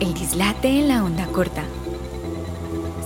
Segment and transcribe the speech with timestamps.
[0.00, 1.62] El dislate en la onda corta.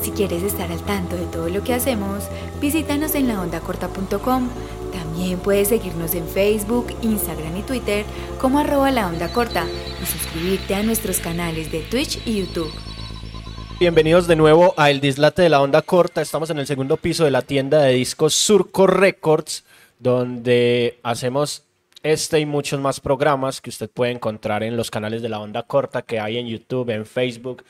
[0.01, 2.23] Si quieres estar al tanto de todo lo que hacemos,
[2.61, 4.49] visítanos en laondacorta.com.
[4.93, 8.05] También puedes seguirnos en Facebook, Instagram y Twitter
[8.41, 9.67] como arroba la onda corta
[10.01, 12.73] y suscribirte a nuestros canales de Twitch y YouTube.
[13.81, 16.23] Bienvenidos de nuevo a El Dislate de la Onda Corta.
[16.23, 19.65] Estamos en el segundo piso de la tienda de discos Surco Records,
[19.99, 21.65] donde hacemos
[22.05, 25.63] este y muchos más programas que usted puede encontrar en los canales de la Onda
[25.63, 27.65] Corta que hay en YouTube, en Facebook,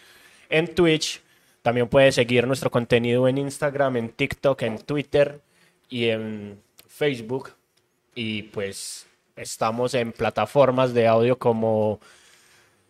[0.51, 1.23] en Twitch.
[1.63, 5.41] También puede seguir nuestro contenido en Instagram, en TikTok, en Twitter
[5.89, 7.51] y en Facebook.
[8.17, 12.01] Y pues estamos en plataformas de audio como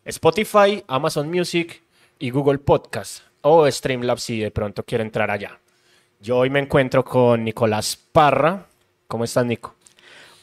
[0.06, 1.82] Spotify, Amazon Music
[2.18, 5.60] y Google Podcast o Streamlabs si de pronto quiere entrar allá.
[6.20, 8.66] Yo hoy me encuentro con Nicolás Parra.
[9.06, 9.74] ¿Cómo estás, Nico?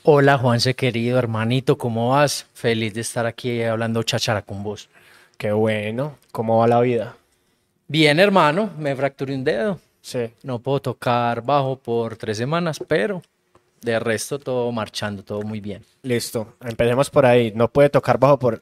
[0.03, 2.47] Hola, Juanse, querido hermanito, ¿cómo vas?
[2.55, 4.89] Feliz de estar aquí hablando chachara con vos.
[5.37, 6.17] Qué bueno.
[6.31, 7.15] ¿Cómo va la vida?
[7.87, 9.79] Bien, hermano, me fracturé un dedo.
[10.01, 10.31] Sí.
[10.41, 13.21] No puedo tocar bajo por tres semanas, pero
[13.81, 15.83] de resto todo marchando, todo muy bien.
[16.01, 16.55] Listo.
[16.61, 17.53] Empecemos por ahí.
[17.55, 18.59] No puede tocar bajo por,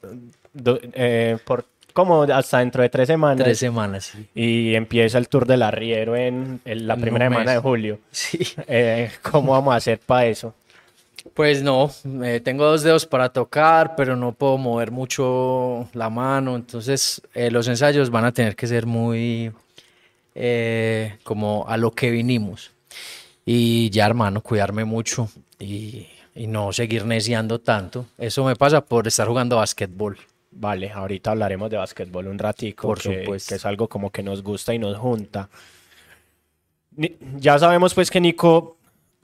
[0.92, 3.42] eh, por como hasta dentro de tres semanas.
[3.42, 4.28] Tres semanas, sí.
[4.34, 7.98] Y empieza el tour del arriero en, en la En primera semana de julio.
[8.10, 8.40] Sí.
[8.68, 10.54] Eh, ¿Cómo vamos a hacer para eso?
[11.34, 11.90] Pues no,
[12.24, 17.50] eh, tengo dos dedos para tocar, pero no puedo mover mucho la mano, entonces eh,
[17.50, 19.52] los ensayos van a tener que ser muy
[20.34, 22.72] eh, como a lo que vinimos.
[23.44, 28.06] Y ya, hermano, cuidarme mucho y, y no seguir neciando tanto.
[28.16, 30.18] Eso me pasa por estar jugando básquetbol.
[30.52, 33.48] Vale, ahorita hablaremos de básquetbol un ratico, Por que, supuesto.
[33.50, 35.48] que es algo como que nos gusta y nos junta.
[37.38, 38.76] Ya sabemos pues que Nico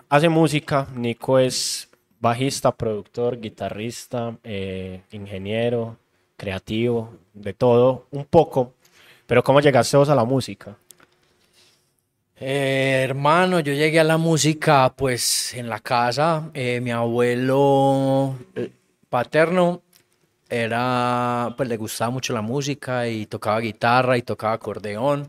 [0.09, 1.89] hace música, Nico es
[2.21, 5.97] bajista, productor, guitarrista, eh, ingeniero,
[6.37, 8.75] creativo, de todo, un poco.
[9.27, 10.77] Pero ¿cómo llegaste vos a la música?
[12.39, 16.51] Eh, hermano, yo llegué a la música pues en la casa.
[16.55, 18.37] eh, mi abuelo
[19.09, 19.83] paterno
[20.49, 25.29] era, pues le gustaba mucho la música y tocaba guitarra y tocaba acordeón.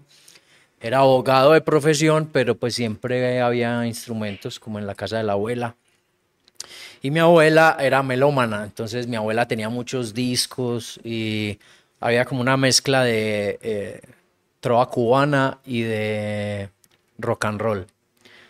[0.87, 5.33] Era abogado de profesión, pero pues siempre había instrumentos como en la casa de la
[5.33, 5.75] abuela.
[7.01, 11.59] Y mi abuela era melómana, entonces mi abuela tenía muchos discos y
[11.99, 14.01] había como una mezcla de eh,
[14.61, 16.69] trova cubana y de
[17.17, 17.85] rock and roll.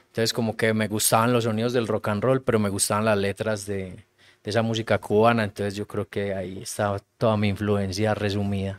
[0.10, 3.18] Entonces como que me gustaban los sonidos del rock and roll, pero me gustaban las
[3.18, 4.06] letras de,
[4.44, 8.78] esa música cubana, entonces yo creo que ahí estaba toda mi influencia resumida.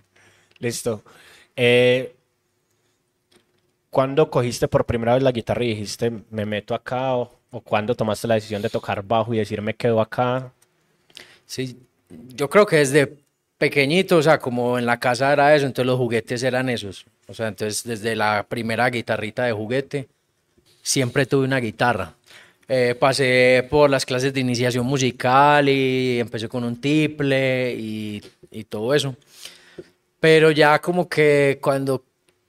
[0.61, 1.03] Listo.
[1.57, 2.15] Eh,
[3.99, 7.17] ¿Cuándo cogiste por primera vez la guitarra y dijiste me meto acá?
[7.17, 10.53] ¿O, o cuándo tomaste la decisión de tocar bajo y decir me quedo acá?
[11.45, 11.77] Sí,
[12.09, 13.17] yo creo que desde
[13.59, 17.07] pequeñito, o sea, como en la casa era eso, entonces los juguetes eran esos.
[17.27, 20.07] O sea, entonces desde la primera guitarrita de juguete,
[20.81, 22.15] siempre tuve una guitarra.
[22.69, 28.23] Eh, pasé por las clases de iniciación musical y empecé con un tiple y,
[28.53, 29.17] y todo eso.
[30.21, 32.05] Pero ya como que cuando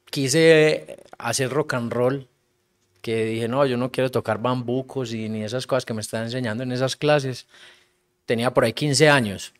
[0.09, 2.27] quise hacer rock and roll,
[3.01, 6.23] que dije, no, yo no quiero tocar bambucos y ni esas cosas que me están
[6.23, 7.47] enseñando en esas clases,
[8.25, 9.53] tenía por ahí 15 años.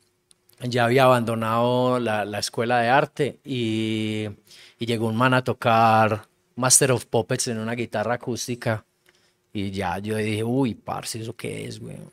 [0.62, 4.28] Ya había abandonado la, la escuela de arte y,
[4.78, 8.84] y llegó un man a tocar Master of Puppets en una guitarra acústica.
[9.54, 11.98] Y ya yo dije, uy, parce, ¿eso qué es, güey?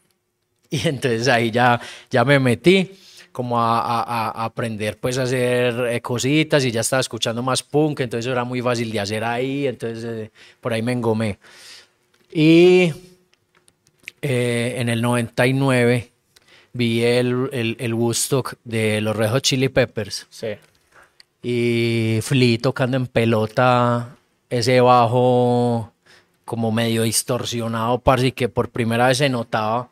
[0.69, 1.81] Y entonces ahí ya,
[2.11, 2.91] ya me metí
[3.37, 7.63] como a, a- a- aprender pues a hacer eh, cositas y ya estaba escuchando más
[7.63, 11.39] punk, entonces era muy fácil de hacer ahí, entonces eh, por ahí me engomé.
[12.33, 12.95] Y
[14.23, 16.11] eh, en el 99
[16.73, 20.49] vi el, el, el Woodstock de los Red Hot Chili Peppers Sí.
[21.43, 24.17] y Flea tocando en pelota
[24.49, 25.93] ese bajo
[26.47, 29.91] como medio distorsionado, parce, y que por primera vez se notaba.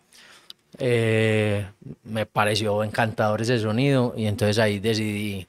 [0.79, 1.67] Eh,
[2.05, 5.47] me pareció encantador ese sonido y entonces ahí decidí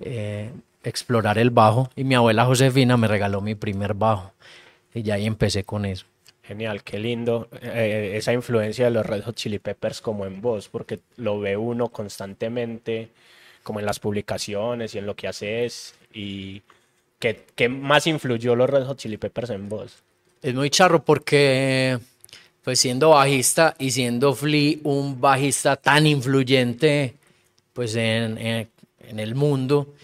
[0.00, 0.50] eh,
[0.82, 4.32] explorar el bajo y mi abuela Josefina me regaló mi primer bajo
[4.92, 6.06] y ya ahí empecé con eso.
[6.42, 10.68] Genial, qué lindo eh, esa influencia de los Red Hot Chili Peppers como en vos,
[10.68, 13.08] porque lo ve uno constantemente,
[13.62, 15.94] como en las publicaciones y en lo que haces.
[16.12, 16.62] ¿Y
[17.18, 20.02] qué, qué más influyó los Red Hot Chili Peppers en vos?
[20.42, 21.98] Es muy charro porque,
[22.64, 27.14] pues siendo bajista y siendo Flea un bajista tan influyente,
[27.72, 28.68] pues en, en-
[29.06, 29.94] en el mundo,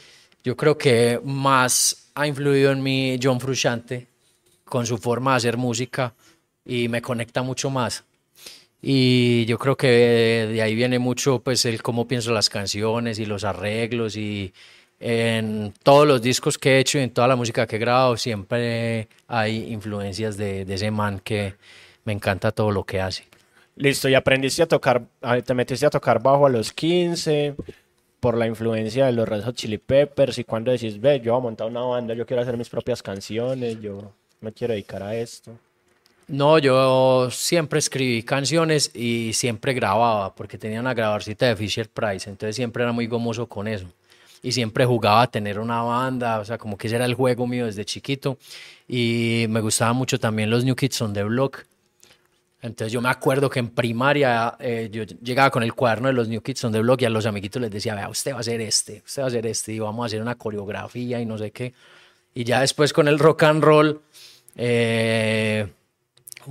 [0.44, 4.06] yo creo que más ha influido en mí John Frusciante
[4.64, 6.14] con su forma de hacer música
[6.64, 8.04] y me conecta mucho más.
[8.82, 9.88] Y yo creo que
[10.52, 14.52] de ahí viene mucho pues el cómo pienso las canciones y los arreglos y
[14.98, 18.16] en todos los discos que he hecho y en toda la música que he grabado
[18.16, 21.54] siempre hay influencias de, de ese man que
[22.10, 23.24] me encanta todo lo que hace.
[23.76, 25.04] Listo, y aprendiste a tocar,
[25.44, 27.54] te metiste a tocar bajo a los 15
[28.18, 31.40] por la influencia de los Red Hot Chili Peppers y cuando decís, ve, yo voy
[31.40, 35.14] a montar una banda, yo quiero hacer mis propias canciones, yo me quiero dedicar a
[35.14, 35.52] esto.
[36.26, 42.28] No, yo siempre escribí canciones y siempre grababa, porque tenía una grabarcita de Fisher Price,
[42.28, 43.86] entonces siempre era muy gomoso con eso.
[44.42, 47.46] Y siempre jugaba a tener una banda, o sea, como que ese era el juego
[47.46, 48.38] mío desde chiquito.
[48.88, 51.66] Y me gustaban mucho también los New Kids on the Block.
[52.62, 56.28] Entonces yo me acuerdo que en primaria eh, yo llegaba con el cuaderno de los
[56.28, 58.40] New Kids on the Block y a los amiguitos les decía, vea, usted va a
[58.40, 61.38] hacer este, usted va a hacer este, y vamos a hacer una coreografía y no
[61.38, 61.72] sé qué.
[62.34, 64.02] Y ya después con el rock and roll,
[64.56, 65.66] eh,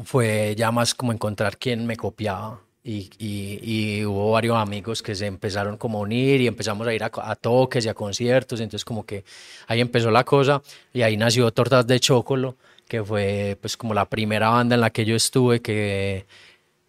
[0.04, 2.62] fue ya más como encontrar quién me copiaba.
[2.84, 3.60] Y, y-
[4.00, 7.12] y hubo varios amigos que se empezaron como a unir y empezamos a ir a,
[7.14, 8.60] a toques y a conciertos.
[8.62, 9.24] Entonces como que
[9.68, 10.62] ahí empezó la cosa
[10.94, 12.56] y ahí nació Tortas de Chocolo,
[12.90, 16.26] que fue pues como la primera banda en la que yo estuve, que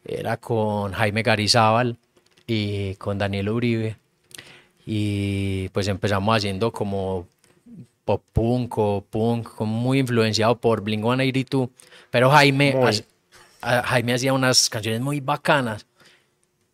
[0.05, 1.99] era con Jaime Garizábal
[2.47, 3.97] y con Daniel Uribe.
[4.87, 7.29] Y pues empezamos haciendo como
[8.06, 11.69] pop punk o punk, muy influenciado por Blink-182,
[12.11, 12.87] pero Jaime, Muy.
[12.91, 13.05] hac-
[13.61, 15.87] a- Jaime hacía unas canciones muy bacanas.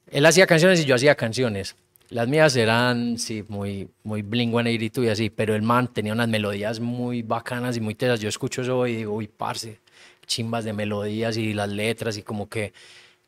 [0.08, 1.74] Él hacía canciones y yo hacía canciones.
[2.08, 6.78] Las mías eran, sí, muy, muy Blink-182 y así, pero el man tenía unas melodías
[6.78, 8.20] muy bacanas y muy tesas.
[8.20, 9.80] Yo escucho eso y digo, uy, parce,
[10.26, 12.72] chimbas de melodías y las letras y como que,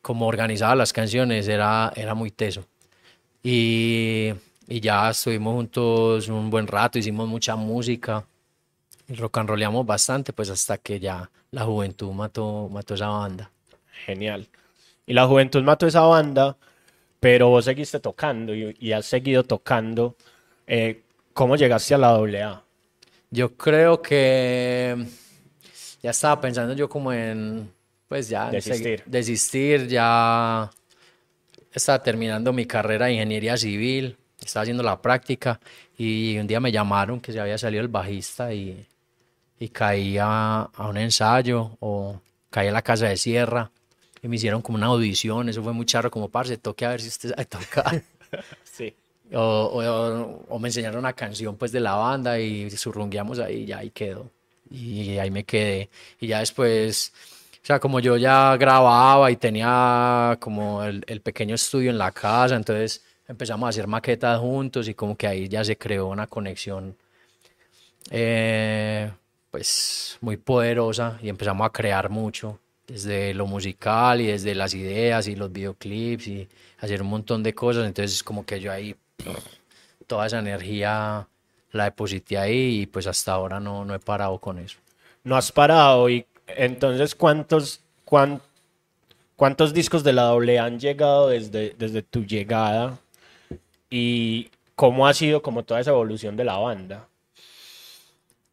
[0.01, 2.67] como organizaba las canciones, era, era muy teso.
[3.43, 4.33] Y,
[4.69, 8.25] y ya estuvimos juntos un buen rato, hicimos mucha música
[9.17, 13.51] rock and rollamos bastante, pues hasta que ya la juventud mató, mató esa banda.
[14.05, 14.47] Genial.
[15.07, 16.57] Y la juventud mató esa banda,
[17.21, 20.17] pero vos seguiste tocando y, y has seguido tocando.
[20.67, 22.63] Eh, ¿Cómo llegaste a la AA?
[23.31, 24.97] Yo creo que
[26.03, 27.71] ya estaba pensando yo como en,
[28.09, 29.03] pues ya, Desistir.
[29.07, 30.71] desistir, ya
[31.73, 35.61] estaba terminando mi carrera de ingeniería civil, estaba haciendo la práctica
[35.97, 38.87] y un día me llamaron que se había salido el bajista y,
[39.59, 42.21] y caí a, a un ensayo o
[42.51, 43.71] caí a la casa de Sierra
[44.23, 47.01] y me hicieron como una audición, eso fue muy charro, como parce, toque a ver
[47.01, 48.03] si usted sabe tocar.
[48.65, 48.95] Sí.
[49.35, 53.67] O, o- o me enseñaron una canción pues de la banda y surrungueamos ahí y
[53.67, 54.31] ya ahí quedó.
[54.71, 55.89] Y ahí me quedé.
[56.21, 57.13] Y ya después,
[57.63, 62.13] o sea, como yo ya grababa y tenía como el, el pequeño estudio en la
[62.13, 66.27] casa, entonces empezamos a hacer maquetas juntos y como que ahí ya se creó una
[66.27, 66.95] conexión
[68.11, 69.11] eh,
[69.51, 72.59] pues muy poderosa y empezamos a crear mucho
[72.89, 76.49] desde lo musical y desde las ideas y los videoclips y
[76.79, 77.87] hacer un montón de cosas.
[77.87, 78.97] Entonces como que yo ahí
[80.07, 81.29] toda esa energía
[81.73, 84.79] la deposité ahí y pues hasta ahora no, no he parado con eso.
[85.23, 88.41] No has parado y entonces ¿cuántos, cuán-
[89.37, 92.99] cuántos discos de la AA han llegado desde, desde tu llegada?
[93.91, 97.07] ¿Y cómo ha sido como toda esa evolución de la banda?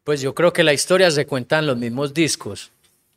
[0.04, 2.70] Pues yo creo que la historia se cuenta en los mismos discos.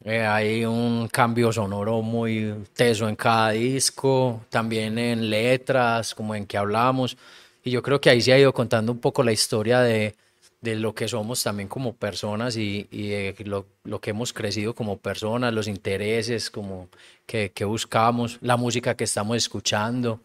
[0.06, 6.46] Eh, hay un cambio sonoro muy teso en cada disco, también en letras, como en
[6.46, 7.18] que hablamos.
[7.64, 10.16] Y yo creo que ahí se ha ido contando un poco la historia de,
[10.62, 14.74] de lo que somos también como personas y, y de lo, lo que hemos crecido
[14.74, 16.90] como personas, los intereses como
[17.26, 20.22] que, que buscamos, la música que estamos escuchando.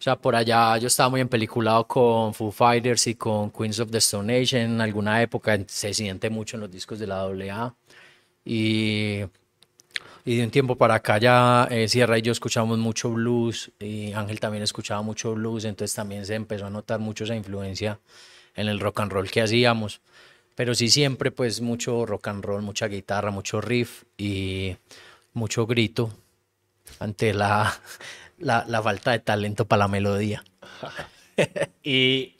[0.00, 3.90] O sea, por allá yo estaba muy empeliculado con Foo Fighters y con Queens of
[3.90, 7.74] the Stone Age en alguna época, se siente mucho en los discos de la AA.
[8.44, 9.20] Y,
[10.24, 14.12] y de un tiempo para acá ya eh, Sierra y yo escuchamos mucho blues y
[14.12, 17.98] Ángel también escuchaba mucho blues, entonces también se empezó a notar mucho esa influencia
[18.54, 20.00] en el rock and roll que hacíamos.
[20.54, 24.76] Pero sí siempre pues mucho rock and roll, mucha guitarra, mucho riff y
[25.32, 26.10] mucho grito
[26.98, 27.72] ante la,
[28.38, 30.44] la, la falta de talento para la melodía.
[31.82, 32.36] ¿Y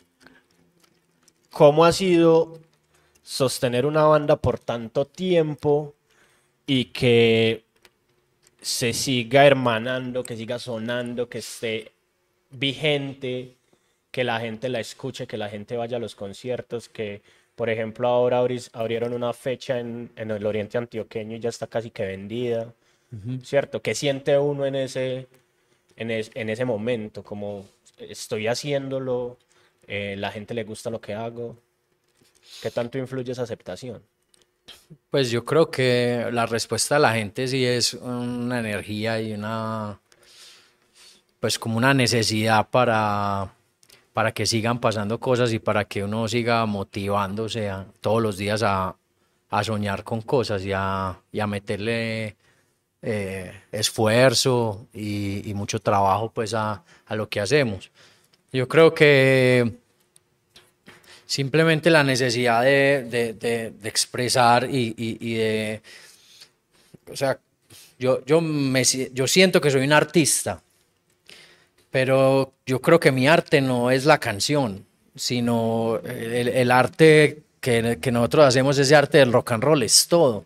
[1.50, 2.60] cómo ha sido
[3.30, 5.94] sostener una banda por tanto tiempo
[6.66, 7.64] y que
[8.60, 11.92] se siga hermanando, que siga sonando, que esté
[12.50, 13.56] vigente,
[14.12, 17.22] que la gente la escuche, que la gente vaya a los conciertos, que
[17.56, 18.40] por ejemplo ahora
[18.74, 22.74] abrieron una fecha en, en el oriente antioqueño y ya está casi que vendida,
[23.42, 23.82] ¿cierto?
[23.82, 25.28] ¿Qué siente uno en ese,
[25.96, 27.22] en, es- en ese momento?
[27.24, 27.66] Como
[27.98, 29.38] estoy haciéndolo,
[29.88, 31.56] eh, la gente le gusta lo que hago.
[32.62, 34.02] ¿Qué tanto influye esa aceptación?
[35.10, 40.00] Pues yo creo que la respuesta de la gente sí es una energía y una,
[41.40, 43.52] pues como una necesidad para,
[44.12, 48.62] para que sigan pasando cosas y para que uno siga motivándose a- todos los días
[48.62, 48.94] a,
[49.48, 52.36] a soñar con cosas y a, y a meterle
[53.02, 57.90] eh, esfuerzo y, y mucho trabajo pues a, a lo que hacemos.
[58.52, 59.78] Yo creo que
[61.30, 65.80] simplemente la necesidad de, de- de- expresar y, y- y de,
[67.08, 67.38] o sea,
[68.00, 70.60] yo, yo, me, yo siento que soy un artista,
[71.92, 74.84] pero yo creo que mi arte no es la canción,
[75.14, 80.08] sino el, el arte que, que nosotros hacemos, ese arte del rock and roll, es
[80.08, 80.38] todo.
[80.38, 80.44] O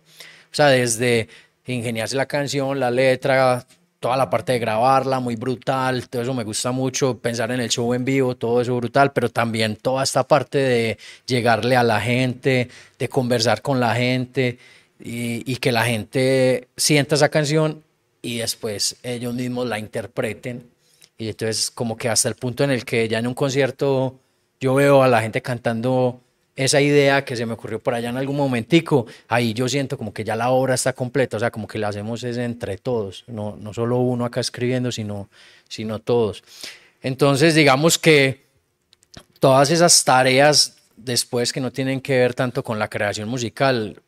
[0.55, 1.29] sea, desde
[1.67, 3.67] ingeniarse la canción, la letra,
[4.05, 7.71] toda la parte de grabarla, muy brutal, todo eso me gusta mucho, pensar en el
[7.71, 11.99] show en vivo, todo eso brutal, pero también toda esta parte de llegarle a la
[12.03, 12.69] gente,
[12.99, 14.59] de conversar con la gente
[15.01, 17.83] y, y que la gente sienta esa canción
[18.21, 20.69] y después ellos mismos la interpreten.
[21.17, 24.21] Y entonces como que hasta el punto en el que ya en un concierto
[24.61, 26.21] yo veo a la gente cantando
[26.57, 30.13] esa idea que se me ocurrió por allá en algún momentico, ahí yo siento como
[30.13, 33.25] que ya la obra está completa, o sea, como que la hacemos es entre todos,
[33.27, 35.29] no, no solo uno acá escribiendo, sino,
[35.69, 36.45] sino todos.
[37.03, 38.45] Entonces, digamos que
[39.41, 44.01] todas esas tareas después que no tienen que ver tanto con la creación musical,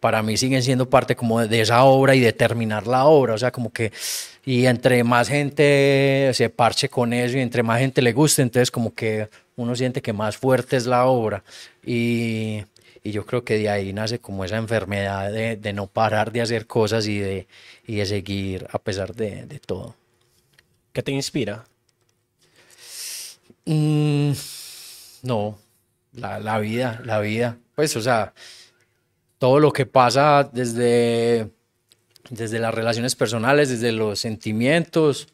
[0.00, 3.38] para mí siguen siendo parte como de esa obra y de terminar la obra, o
[3.38, 3.92] sea, como que,
[4.44, 8.70] y entre más gente se parche con eso y entre más gente le guste, entonces
[8.70, 11.42] como que uno siente que más fuerte es la obra
[11.84, 12.64] y,
[13.02, 16.42] y yo creo que de ahí nace como esa enfermedad de, de no parar de
[16.42, 17.48] hacer cosas y de,
[17.86, 19.94] y de seguir a pesar de, de todo.
[20.92, 21.64] ¿Qué te inspira?
[23.64, 24.32] Mm,
[25.22, 25.58] no,
[26.12, 27.58] la, la vida, la vida.
[27.74, 28.32] Pues, o sea,
[29.38, 31.50] todo lo que pasa desde,
[32.30, 35.28] desde las relaciones personales, desde los sentimientos,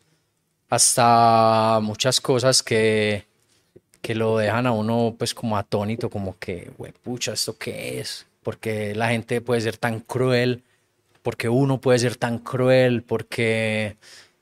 [0.69, 3.26] hasta muchas cosas que,
[4.02, 8.26] que lo dejan a uno pues como atónito, como que, güey, pucha, ¿esto qué es?
[8.42, 10.62] Porque la gente puede ser tan cruel,
[11.23, 13.97] porque uno puede ser tan cruel, porque,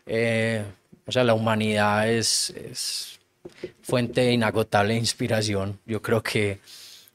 [0.06, 0.64] eh,
[1.06, 3.20] o sea, la humanidad es, es
[3.82, 5.78] fuente inagotable de inspiración.
[5.86, 6.60] Yo creo que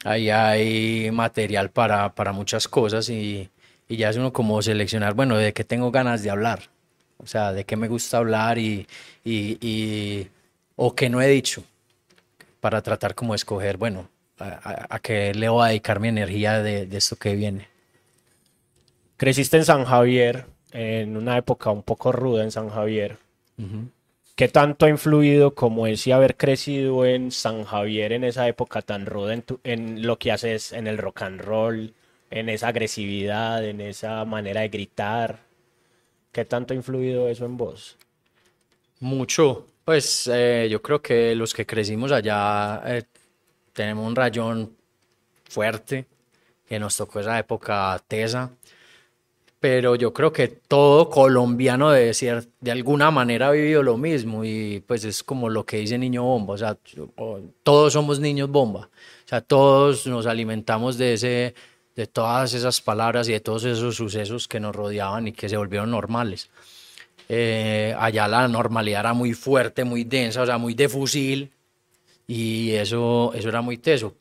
[0.04, 3.50] ahí hay material para, para muchas cosas y,
[3.90, 6.70] y ya es uno como seleccionar, bueno, de qué tengo ganas de hablar,
[7.18, 8.88] o sea, de qué me gusta hablar y,
[9.24, 10.28] y, y-
[10.78, 11.64] o qué no he dicho,
[12.66, 16.08] para tratar como de escoger, bueno, a, a- a qué le voy a dedicar mi
[16.08, 17.68] energía de, de esto que viene.
[19.18, 23.18] Creciste en San Javier, en una época un poco ruda en San Javier.
[24.38, 29.06] ¿Qué tanto ha influido como ese haber crecido en San Javier en esa época tan
[29.06, 31.94] ruda en, tu- en lo que haces en el rock and roll,
[32.32, 35.40] en esa agresividad, en esa manera de gritar?
[36.32, 37.98] ¿Qué tanto ha influido eso en vos?
[39.00, 43.04] Mucho, pues eh, yo creo que los que crecimos allá eh,
[43.72, 44.76] tenemos un rayón
[45.48, 46.08] fuerte,
[46.68, 48.52] que nos tocó esa época tesa,
[49.60, 52.14] pero yo creo que todo colombiano de,
[52.60, 56.24] de alguna manera ha vivido lo mismo y pues es como lo que dice niño
[56.24, 56.78] bomba, o sea,
[57.64, 58.90] todos somos niños bomba,
[59.26, 61.56] o sea, todos nos alimentamos de ese,
[61.96, 65.58] de todas esas palabras y de todos esos sucesos que nos rodeaban y que se
[65.58, 66.50] volvieron normales.
[67.30, 71.52] Eh, allá la normalidad era muy fuerte, muy densa, o sea, muy de fusil
[72.28, 74.16] y eso, eso era muy teso.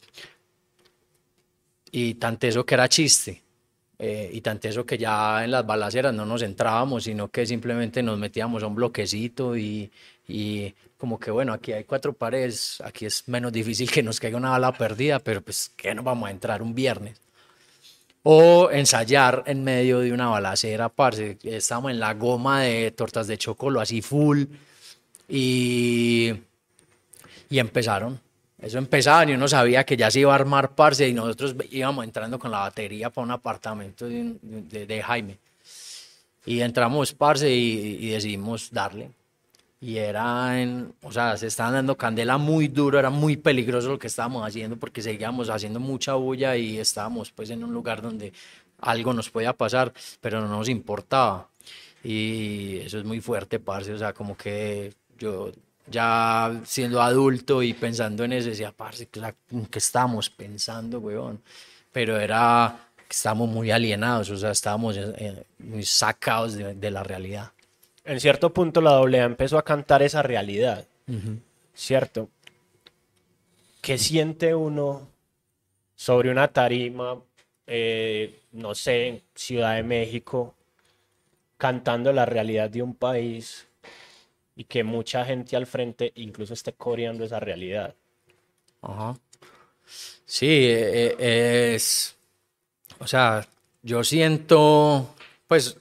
[1.91, 3.43] Y tan teso que era chiste.
[3.99, 8.03] eh, y tan teso que ya en las balaceras no nos entrábamos, sino que simplemente
[8.03, 9.91] nos metíamos a un bloquecito y,
[10.29, 14.39] y como que bueno, aquí hay cuatro paredes, aquí es menos difícil que nos caiga
[14.39, 17.21] una bala perdida, pero pues que nos vamos a entrar un viernes.
[18.27, 21.37] O ensayar en medio de una balacera, parce.
[21.43, 24.45] Estábamos en la goma de tortas de chocolo, así full.
[25.29, 26.33] Y,
[27.51, 28.19] y empezaron.
[28.59, 32.05] Eso empezaban y uno sabía que ya se iba a armar, parce, y nosotros íbamos
[32.05, 35.39] entrando con la batería para un apartamento de, de- de Jaime.
[36.47, 39.11] Y entramos, parce, y, y decidimos darle.
[39.85, 43.99] Y era en, o sea, se estaban dando candela muy duro, era muy peligroso lo
[43.99, 48.33] que estábamos haciendo porque seguíamos haciendo mucha bulla y estábamos pues en un lugar donde
[48.81, 51.49] algo nos podía pasar, pero no nos importaba.
[52.03, 55.53] Y eso es muy fuerte, parce, o sea, como que yo
[55.87, 60.99] ya siendo adulto y pensando en eso, decía, parce, o sea, ¿en qué estábamos pensando,
[61.01, 61.41] weón?
[61.93, 67.51] Pero era estábamos muy alienados, o sea, estábamos eh, muy sacados de- de la realidad.
[68.05, 70.87] En cierto punto la AA empezó a cantar esa realidad,
[71.75, 72.29] ¿cierto?
[73.81, 75.09] ¿Qué siente uno
[75.95, 77.19] sobre una tarima,
[77.67, 80.55] eh, no sé, en Ciudad de México,
[81.57, 83.67] cantando la realidad de un país
[84.57, 87.95] y que mucha gente al frente incluso esté coreando esa realidad.
[88.83, 89.19] Ajá.
[90.25, 92.17] Sí, eh, eh, es,
[92.99, 93.47] o sea,
[93.83, 95.15] yo siento,
[95.47, 95.77] pues,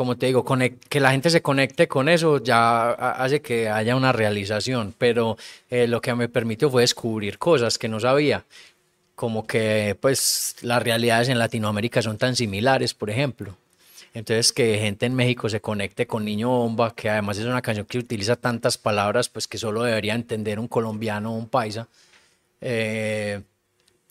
[0.00, 0.46] como te digo,
[0.88, 5.36] que la gente se conecte con eso ya hace que haya una realización, pero
[5.68, 8.46] eh, lo que me permitió fue descubrir cosas que no sabía,
[9.14, 13.58] como que pues las realidades en Latinoamérica son tan similares, por ejemplo.
[14.14, 17.84] Entonces, que gente en México se conecte con Niño Bomba, que además es una canción
[17.84, 21.88] que utiliza tantas palabras, pues que solo debería entender un colombiano o un paisa,
[22.62, 23.42] eh,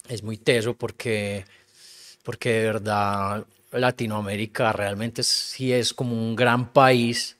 [0.07, 1.45] es muy teso porque,
[2.21, 7.37] porque de verdad Latinoamérica realmente sí es como un gran país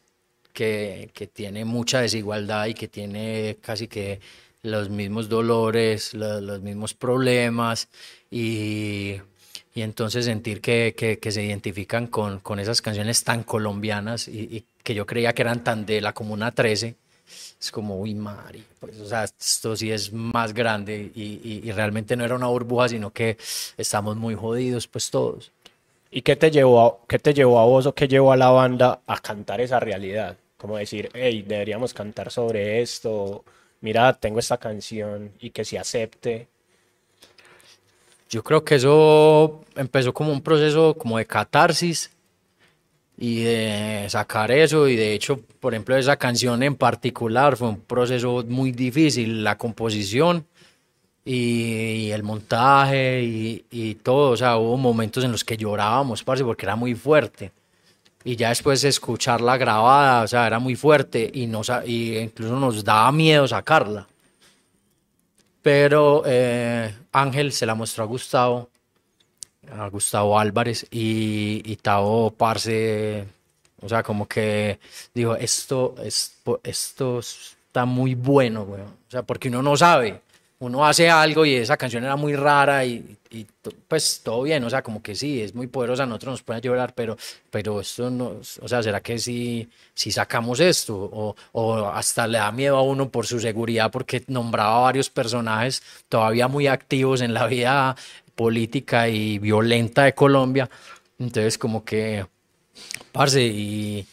[0.54, 4.20] que, que, tiene mucha desigualdad y que tiene casi que
[4.62, 7.88] los mismos dolores, los mismos problemas
[8.30, 9.22] y
[9.80, 14.94] y entonces sentir que, que, se identifican con, con, esas canciones tan colombianas y, que
[14.96, 16.96] yo creía que eran tan de la Comuna 13,
[17.62, 22.16] es como, uy, Mari, pues, o sea, esto sí es más grande y, y, realmente
[22.16, 23.38] no era una burbuja, sino que
[23.78, 25.52] estamos muy jodidos, pues todos.
[26.12, 28.50] ¿Y qué te llevó a, qué te llevó a vos o qué llevó a la
[28.50, 30.38] banda a cantar esa realidad?
[30.58, 33.44] Como decir, hey, deberíamos cantar sobre esto,
[33.82, 36.48] mira, tengo esta canción y que se acepte.
[38.30, 42.12] Yo creo que eso empezó como un proceso como de catarsis
[43.18, 47.82] y de sacar eso y de hecho, por ejemplo, esa canción en particular fue un
[47.82, 50.46] proceso muy difícil, la composición
[51.26, 56.66] y, el montaje y, todo, o sea, hubo momentos en los que llorábamos, parce, porque
[56.66, 57.52] era muy fuerte.
[58.24, 62.60] Y ya después de escucharla grabada, o sea, era muy fuerte y, nos, y incluso
[62.60, 64.08] nos daba miedo sacarla.
[65.62, 68.70] Pero eh, Ángel se la mostró a Gustavo,
[69.72, 73.26] a Gustavo Álvarez, y, y Tavo Parce,
[73.82, 74.80] o sea, como que
[75.14, 78.82] dijo, esto, esto, esto está muy bueno, güey.
[78.82, 80.22] O sea, porque uno no sabe
[80.60, 83.18] uno hace algo y esa canción era muy rara y,
[83.88, 86.94] pues todo bien, o sea, como que sí, es muy poderosa, nosotros nos puede llorar,
[86.94, 87.16] pero,
[87.50, 90.96] pero esto no, o sea, ¿será que si, si sacamos esto?
[90.98, 95.82] O, o, hasta le da miedo a uno por su seguridad porque nombraba varios personajes
[96.10, 97.96] todavía muy activos en la vida
[98.36, 100.70] política y violenta de Colombia,
[101.20, 102.26] entonces como que,
[103.14, 104.06] parce, y,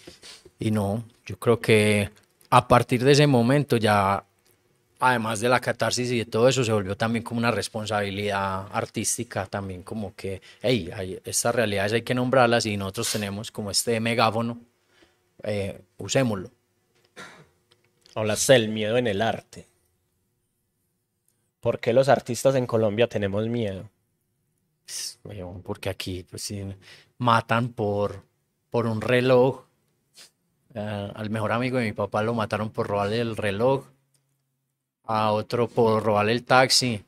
[0.61, 2.11] y no, yo creo que
[2.51, 4.25] a partir de ese momento ya
[4.99, 9.47] además de la catarsis y de todo eso, se volvió también como una responsabilidad artística,
[9.47, 14.01] también como que, hey, hay, estas realidades hay que nombrarlas y nosotros tenemos como este
[14.01, 14.61] megáfono,
[15.43, 16.51] eh, usémoslo.
[18.15, 19.67] Hablaste del miedo en el arte.
[21.61, 23.91] ¿Por qué los artistas en Colombia tenemos miedo?
[25.65, 26.53] Porque aquí pues,
[27.19, 28.23] matan por,
[28.71, 29.65] por un reloj.
[30.75, 33.85] Eh, al mejor amigo de mi papá lo mataron por robarle el reloj
[35.07, 37.03] a otro por robar el taxi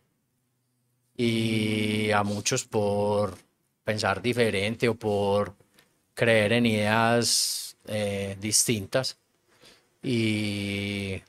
[1.17, 3.37] y a muchos por
[3.85, 5.55] pensar diferente o por
[6.15, 9.17] creer en ideas eh, distintas.
[10.03, 11.21] Y,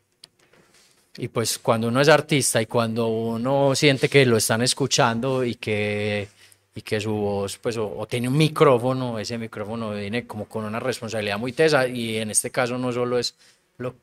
[1.17, 5.55] y pues cuando uno es artista y cuando uno siente que lo están escuchando y
[5.55, 6.27] que,
[6.75, 10.79] y que su voz, pues, o, tiene un micrófono, ese micrófono viene como con una
[10.79, 13.35] responsabilidad muy tesa y en este caso no solo es
[13.77, 13.95] lo,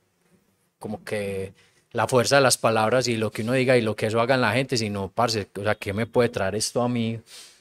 [0.78, 1.52] como que
[1.96, 4.34] la fuerza de las palabras y lo que uno diga y lo que eso haga
[4.34, 7.18] en la gente, sino, parce, o sea, ¿qué me puede traer esto a mí?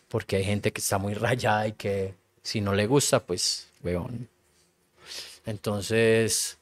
[0.10, 4.28] Porque hay gente que está muy rayada y que si no le gusta, pues, weón.
[5.46, 6.58] Entonces,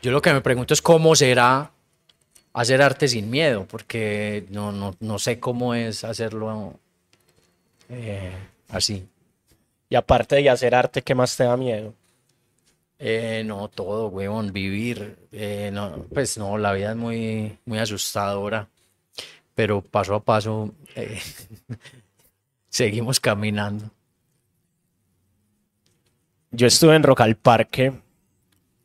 [0.00, 1.70] yo lo que me pregunto es cómo será
[2.54, 6.80] hacer arte sin miedo, porque no, no, no sé cómo es hacerlo
[7.90, 8.32] eh,
[8.70, 9.06] así.
[9.90, 11.92] Y aparte de hacer arte, ¿qué más te da miedo?
[12.98, 15.28] Eh, no, todo, weón, vivir.
[15.32, 18.68] Eh, no, pues no, la vida es muy, muy asustadora,
[19.54, 21.20] pero paso a paso eh,
[22.68, 23.90] seguimos caminando.
[26.50, 27.92] Yo estuve en Rock al Parque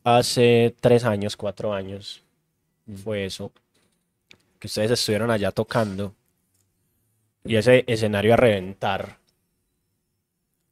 [0.04, 2.22] hace tres años, cuatro años.
[2.86, 2.94] Mm.
[2.96, 3.52] Fue eso.
[4.58, 6.14] Que ustedes estuvieron allá tocando.
[7.44, 9.18] Y ese escenario a reventar.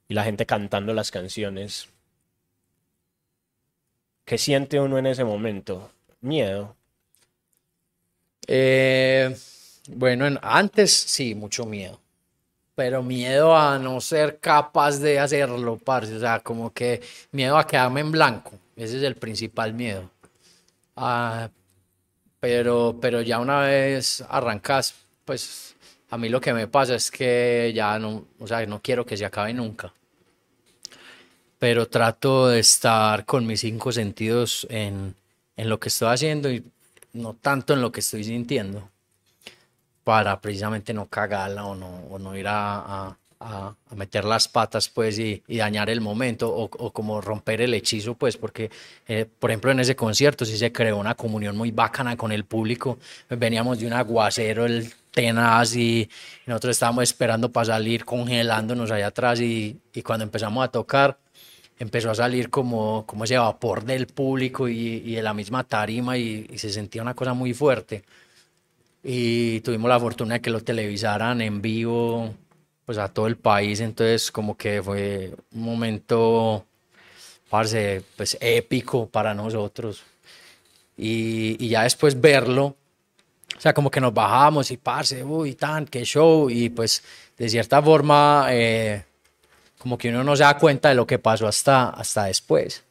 [0.09, 1.89] Y la gente cantando las canciones.
[4.25, 5.91] ¿Qué siente uno en ese momento?
[6.21, 6.77] Miedo.
[8.47, 9.37] Eh,
[9.89, 12.01] bueno, antes sí, mucho miedo.
[12.75, 16.15] Pero miedo a no ser capaz de hacerlo, parce.
[16.17, 18.53] O sea, como que miedo a quedarme en blanco.
[18.77, 20.11] Ese es el principal miedo.
[20.97, 21.51] Ah,
[22.41, 25.77] pero, pero ya una vez arrancas, pues
[26.11, 29.17] a mí lo que me pasa es que ya no, o sea, no quiero que
[29.17, 29.93] se acabe nunca
[31.63, 35.15] pero trato de estar con mis cinco sentidos en,
[35.57, 36.65] en lo que estoy haciendo y
[37.13, 38.89] no tanto en lo que estoy sintiendo,
[40.03, 44.89] para precisamente no cagarla o no, o no ir a, a, a, meter las patas
[44.89, 48.69] pues y, y dañar el momento o, o, como romper el hechizo pues porque
[49.07, 52.45] eh, por ejemplo en ese concierto sí se creó una comunión muy bacana con el
[52.45, 52.99] público.
[53.29, 56.11] Veníamos de un aguacero el tenaz y,
[56.45, 61.22] nosotros estábamos esperando para salir congelándonos allá atrás y, y cuando empezamos a tocar
[61.83, 66.17] empezó a salir como, como ese vapor del público y, y de la misma tarima
[66.17, 68.05] y, y, se sentía una cosa muy fuerte.
[69.03, 72.33] Y tuvimos la fortuna de que lo televisaran en vivo
[72.85, 76.65] pues a todo el país, entonces como que fue un momento,
[77.51, 80.05] parce, pues épico para nosotros.
[80.97, 82.77] Y, y ya después verlo,
[83.57, 87.03] o sea, como que nos bajamos y parce, uy, tan, qué show, y pues
[87.37, 88.47] de cierta forma...
[88.51, 89.05] Eh,
[89.83, 92.85] como que uno no se da cuenta de lo que pasó hasta, hasta después.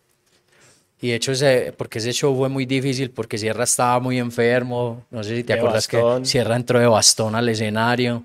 [1.02, 5.06] Y de hecho, ese, porque ese show fue muy difícil, porque Sierra estaba muy enfermo.
[5.10, 6.22] No sé si te De acuerdas bastón.
[6.24, 8.24] que Sierra entró de bastón al escenario.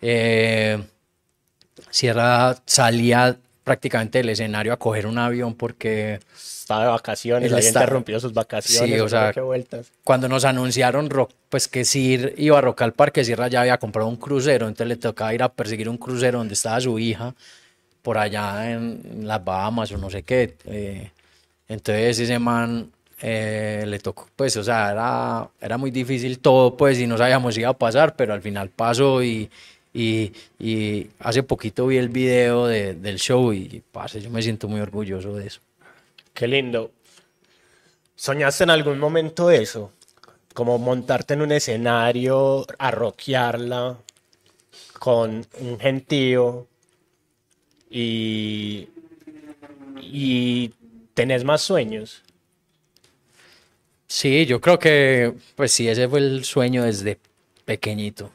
[0.00, 0.82] Eh,
[1.90, 7.68] Sierra salía prácticamente del escenario a coger un avión porque Estaba de vacaciones, Él había
[7.68, 8.90] está- interrumpido sus vacaciones.
[8.94, 9.90] Sí, o sea, vueltas.
[10.04, 13.78] cuando nos anunciaron rock, pues que Sir iba a Rock al Parque, Sierra ya había
[13.78, 17.34] comprado un crucero, entonces le tocaba ir a perseguir un crucero donde estaba su hija,
[18.02, 20.56] por allá en las Bahamas o no sé qué.
[20.66, 21.10] eh,
[21.68, 22.90] entonces ese man
[23.22, 27.54] eh, le tocó, pues, o sea, era, era muy difícil todo, pues, y no sabíamos
[27.54, 29.50] si iba a pasar, pero al final pasó y,
[29.94, 34.68] y, y hace poquito vi el video de- del show y, parce, yo me siento
[34.68, 35.60] muy orgulloso de eso.
[36.34, 36.92] Qué lindo.
[38.14, 39.92] ¿Soñaste en algún momento eso?
[40.54, 42.90] Como montarte en un escenario, a
[44.98, 46.66] con un gentío
[47.90, 48.88] y,
[50.00, 50.72] y
[51.12, 52.22] tenés más sueños.
[54.06, 57.18] Sí, yo creo que, pues sí, ese fue el sueño desde
[57.64, 58.30] pequeñito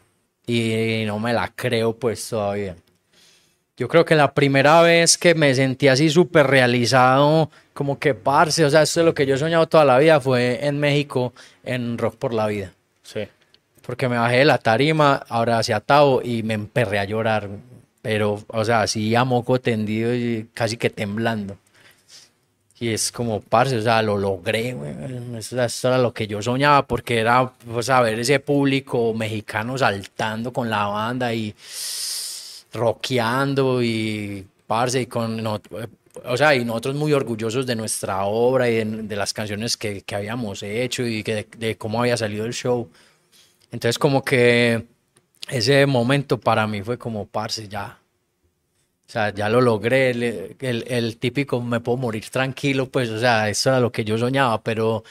[0.47, 2.75] y no me la creo pues todavía.
[3.77, 8.63] Yo creo que la primera vez que me sentí así súper realizado, como que parce,
[8.63, 11.33] o sea, esto es lo que yo he soñado toda la vida, fue en México,
[11.63, 12.71] en Rock por la Vida.
[13.03, 13.27] Sí.
[13.81, 17.49] Porque me bajé de la tarima, ahora hacia Tao y me emperré a llorar,
[18.05, 21.57] pero, o sea, así a moco tendido y casi que temblando.
[22.79, 24.93] Y es como, parce, o sea, lo logré, güey.
[25.39, 29.75] Eso, eso era lo que yo soñaba, porque era, pues, a ver ese público mexicano
[29.75, 31.55] saltando con la banda y
[32.73, 35.59] rockeando y, parce, y con, no-
[36.25, 40.03] o sea, y nosotros muy orgullosos de nuestra obra y de, de las canciones que,
[40.03, 42.87] que habíamos hecho y que de, de cómo había salido el show.
[43.71, 44.85] Entonces, como que
[45.49, 47.99] ese momento para mí fue como, parce, ya.
[49.07, 53.19] O sea, ya lo logré, el, el, el típico me puedo morir tranquilo, pues, o
[53.19, 55.03] sea, eso era lo que yo soñaba, pero,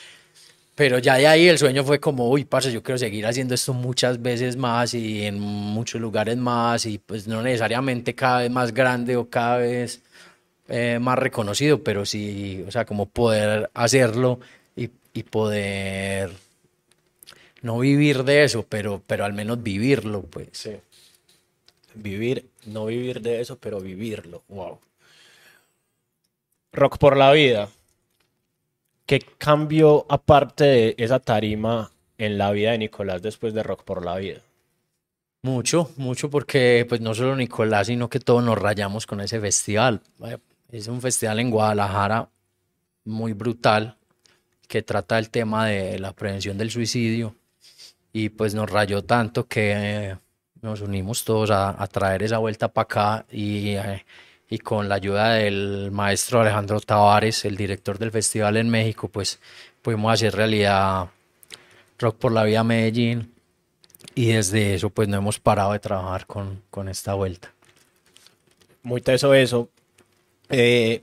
[0.75, 3.75] pero ya de ahí el sueño fue como, uy, parce, yo quiero seguir haciendo esto
[3.75, 8.75] muchas veces más y en muchos lugares más y pues no necesariamente cada vez más
[8.75, 10.03] grande o cada vez
[10.68, 14.40] eh, más reconocido, pero sí, o sea, como poder hacerlo
[14.77, 16.31] y, y poder
[17.64, 20.48] no vivir de eso, pero, pero al menos vivirlo, pues.
[20.53, 20.77] Sí.
[21.94, 24.42] Vivir, no vivir de eso, pero vivirlo.
[24.48, 24.81] Wow.
[26.72, 27.70] Rock por la vida.
[29.07, 34.05] ¿Qué cambió aparte de esa tarima en la vida de Nicolás después de Rock por
[34.05, 34.42] la vida?
[35.40, 40.03] Mucho, mucho porque pues no solo Nicolás, sino que todos nos rayamos con ese festival.
[40.70, 42.29] Es un festival en Guadalajara
[43.05, 43.96] muy brutal
[44.68, 47.35] que trata el tema de la prevención del suicidio
[48.14, 50.16] y pues nos rayó tanto que eh,
[50.62, 54.05] nos unimos todos a, a traer esa vuelta para acá y, eh,
[54.48, 59.40] y con la ayuda del maestro Alejandro Tavares, el director del festival en México, pues
[59.83, 61.09] pudimos hacer realidad
[61.98, 63.35] Rock por la Vida Medellín
[64.14, 67.53] y desde eso pues no hemos parado de trabajar con, con esta vuelta.
[68.85, 69.70] Muy teso eso.
[70.50, 71.03] Eh,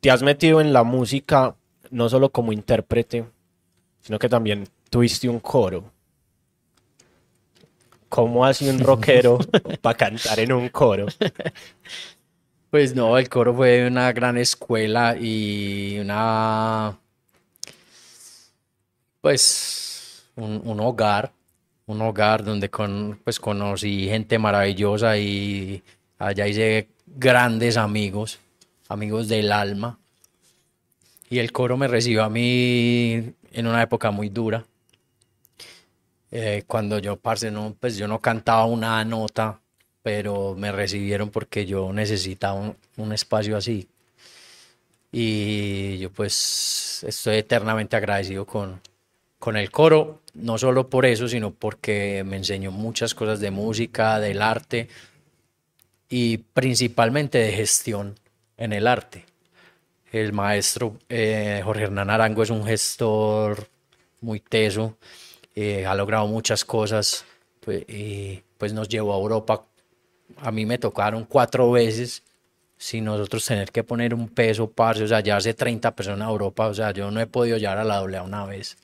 [0.00, 1.54] te has metido en la música
[1.90, 3.26] no solo como intérprete,
[4.02, 5.84] sino que también tuviste un coro.
[8.08, 9.38] ¿Cómo hace un rockero
[9.80, 11.06] para cantar en un coro?
[12.68, 16.98] Pues no, el coro fue una gran escuela y una,
[19.20, 21.32] pues, un, un hogar,
[21.86, 25.82] un hogar donde con, pues, conocí gente maravillosa y
[26.18, 28.38] allá hice grandes amigos,
[28.88, 29.98] amigos del alma.
[31.30, 34.64] Y el coro me recibió a mí en una época muy dura.
[36.30, 39.62] Eh, cuando yo, parce, no, pues yo no cantaba una nota
[40.02, 43.88] pero me recibieron porque yo necesitaba un, un espacio así.
[45.12, 48.80] Y yo pues estoy eternamente agradecido con,
[49.38, 54.18] con el coro, no solo por eso, sino porque me enseñó muchas cosas de música,
[54.18, 54.88] del arte
[56.08, 58.18] y principalmente de gestión
[58.56, 59.26] en el arte.
[60.12, 63.66] El maestro eh, Jorge Hernán Arango es un gestor
[64.20, 64.98] muy teso,
[65.54, 67.24] eh, ha logrado muchas cosas
[67.60, 69.64] pues, y pues nos llevó a Europa.
[70.36, 72.22] A mí me tocaron cuatro veces
[72.76, 76.66] sin nosotros tener que poner un peso, parce, o sea, llevarse 30 personas a Europa,
[76.66, 78.76] o sea, yo no he podido llevar a la doble una vez.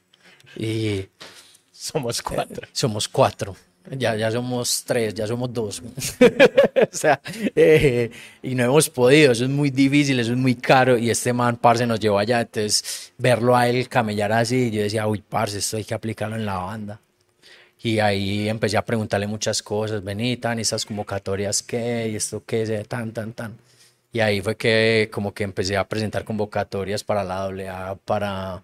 [0.56, 1.08] Y
[1.72, 2.66] somos cuatro.
[2.72, 3.54] somos cuatro.
[3.90, 5.82] Ya, ya somos tres, ya somos dos.
[6.92, 7.20] o sea,
[7.56, 8.10] eh,
[8.42, 10.98] y no hemos podido, eso es muy difícil, eso es muy caro.
[10.98, 12.40] Y este man, parce, nos llevó allá.
[12.42, 16.44] Entonces, verlo a él camellar así, yo decía, uy, parce, esto hay que aplicarlo en
[16.44, 17.00] la banda.
[17.82, 23.12] Y ahí empecé a preguntarle muchas cosas, Benitan, esas convocatorias qué, y esto qué, tan,
[23.12, 23.56] tan, tan.
[24.12, 28.62] Y ahí fue que como que empecé a presentar convocatorias para la AA, para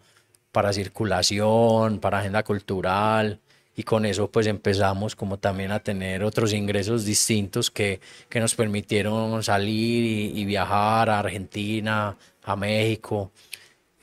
[0.52, 3.40] para circulación, para agenda cultural
[3.76, 8.54] y con eso pues empezamos como también a tener otros ingresos distintos que, que nos
[8.54, 13.32] permitieron salir y, viajar a Argentina, a México.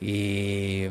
[0.00, 0.88] Y,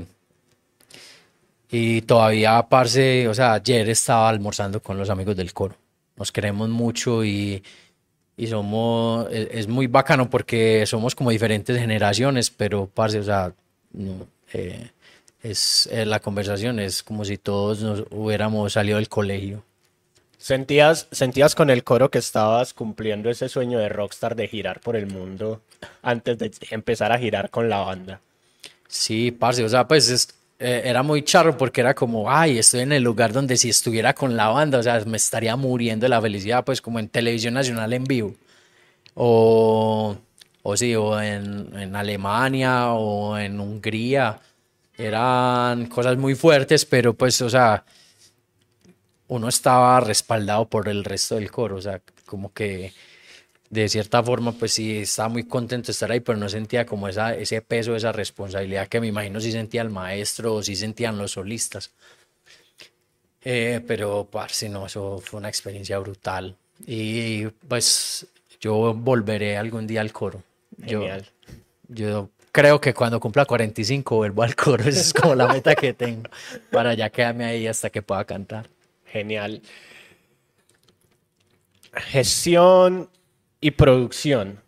[1.70, 5.76] y todavía parce, o sea, ayer estaba almorzando con los amigos del coro,
[6.18, 7.64] nos queremos mucho y,
[8.38, 13.54] y somos, es, muy bacano porque somos como diferentes generaciones, pero parce, o sea,
[14.54, 14.90] eh,
[15.44, 19.64] es eh, la conversación es como si todos nos hubiéramos salido del colegio.
[20.38, 24.96] ¿Sentías, ¿Sentías con el coro que estabas cumpliendo ese sueño de rockstar de girar por
[24.96, 25.62] el mundo
[26.02, 28.22] antes de empezar a girar con la banda?
[28.88, 32.92] Sí, parce, o sea, pues eh, era muy charro porque era como, ay, estoy en
[32.92, 36.22] el lugar donde si estuviera con la banda, o sea, me estaría muriendo de la
[36.22, 38.36] felicidad, pues como en televisión nacional en vivo.
[39.14, 40.18] O,
[40.64, 44.40] o sí, o en, en Alemania o en Hungría
[45.06, 47.84] eran cosas muy fuertes, pero pues, o sea,
[49.28, 52.94] uno estaba respaldado por el resto del coro, o sea, como que
[53.70, 57.08] de cierta forma, pues sí, estaba muy contento de estar ahí, pero no sentía como
[57.08, 61.18] esa, ese peso, esa responsabilidad que me imagino si sentía el maestro o si sentían
[61.18, 61.92] los solistas.
[63.44, 66.58] Eh, pero, parce, no, eso fue una experiencia brutal.
[66.86, 68.28] Y pues
[68.60, 70.44] yo volveré algún día al coro.
[70.84, 71.26] Genial.
[71.88, 74.84] Yo, yo creo que cuando cumpla 45 vuelvo al coro.
[74.84, 76.30] Esa es como la meta que tengo
[76.72, 78.70] para ya quedarme ahí hasta que pueda cantar.
[79.06, 79.62] Genial.
[81.94, 83.10] Gestión
[83.60, 84.60] y producción.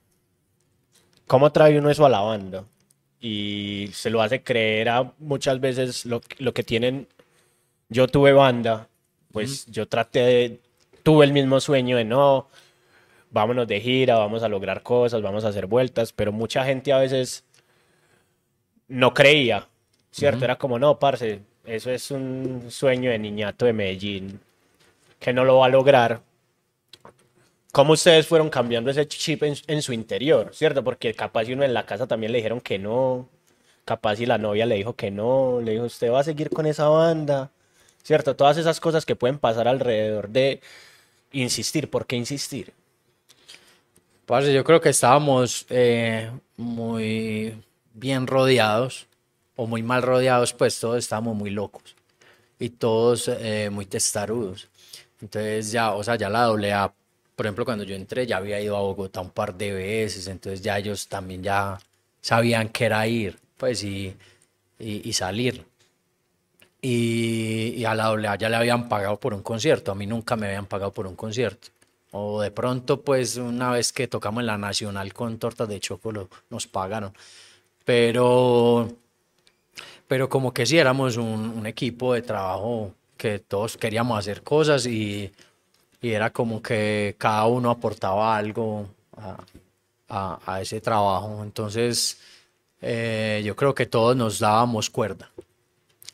[1.28, 2.66] ¿Cómo trae uno eso a la banda?
[3.20, 7.08] Y se lo hace creer a muchas veces lo, lo que tienen.
[7.88, 8.90] Yo tuve banda,
[9.32, 10.60] pues yo traté de.
[11.04, 12.48] Tuve el mismo sueño de no,
[13.30, 16.98] vámonos de gira, vamos a lograr cosas, vamos a hacer vueltas, pero mucha gente a
[16.98, 17.44] veces
[18.88, 19.68] no creía,
[20.12, 20.46] ¿cierto?
[20.46, 24.40] Era como, no, parce, eso es un sueño de niñato de Medellín,
[25.20, 26.22] que no lo va a lograr.
[27.72, 30.84] ¿Cómo ustedes fueron cambiando ese chip en, su interior, cierto?
[30.84, 33.28] Porque capaz si uno en la casa también le dijeron que no,
[33.86, 36.68] capaz si la novia le dijo que no, le dijo, usted va a seguir con
[36.68, 37.52] esa banda,
[38.04, 38.36] ¿cierto?
[38.36, 40.62] Todas esas cosas que pueden pasar alrededor de
[41.32, 42.74] insistir, ¿por qué insistir?
[44.26, 47.56] Parce, yo creo que estábamos eh, muy
[47.94, 49.08] bien rodeados
[49.56, 51.96] o muy mal rodeados, pues todos estábamos muy locos
[52.60, 54.68] y todos eh, muy testarudos.
[55.22, 56.94] Entonces ya, o sea, ya la doble A,
[57.36, 60.62] por ejemplo, cuando yo entré ya había ido a Bogotá un par de veces, entonces
[60.62, 61.80] ya ellos también ya
[62.22, 64.16] sabían que era ir, pues y,
[64.80, 65.66] y, salir.
[66.82, 70.06] Y, y, a la doble A ya le habían pagado por un concierto, a mí
[70.06, 71.70] nunca me habían pagado por un concierto.
[72.12, 76.30] O de pronto, pues una vez que tocamos en la Nacional con tortas de chocolate,
[76.50, 77.14] nos pagaron
[77.86, 78.90] pero,
[80.08, 85.32] pero como que sí éramos un, equipo de trabajo que todos queríamos hacer cosas y,
[86.02, 89.38] y, era como que cada uno aportaba algo a,
[90.46, 91.42] a, ese trabajo.
[91.44, 92.20] Entonces,
[92.82, 95.30] eh, yo creo que todos nos dábamos cuerda.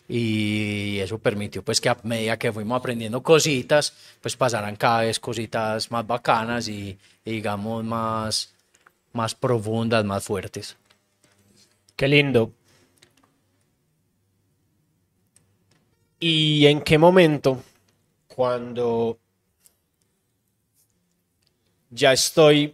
[0.07, 5.19] Y eso permitió pues que a medida que fuimos aprendiendo cositas, pues pasaran cada vez
[5.19, 8.51] cositas más bacanas y, y digamos más,
[9.13, 10.78] más profundas, más fuertes.
[11.99, 12.53] Qué lindo.
[16.17, 17.61] ¿Y en qué momento,
[18.25, 19.19] cuando
[21.89, 22.73] ya estoy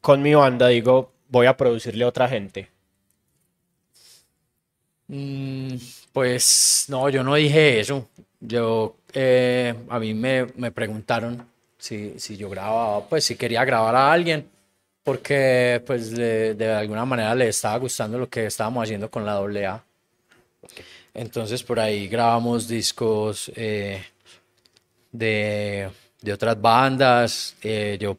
[0.00, 2.68] con mi banda, digo, voy a producirle a otra gente?
[5.08, 5.74] Mm,
[6.12, 8.08] pues no, yo no dije eso.
[8.38, 11.44] yo, eh, a mí me, me preguntaron
[11.76, 14.48] si, si, yo grababa, pues si quería grabar a alguien,
[15.04, 19.84] porque pues de, alguna manera le estaba gustando lo que estábamos haciendo con la AA.
[21.14, 24.02] Entonces por ahí grabamos discos eh,
[25.10, 28.16] de, de, otras bandas, eh, yo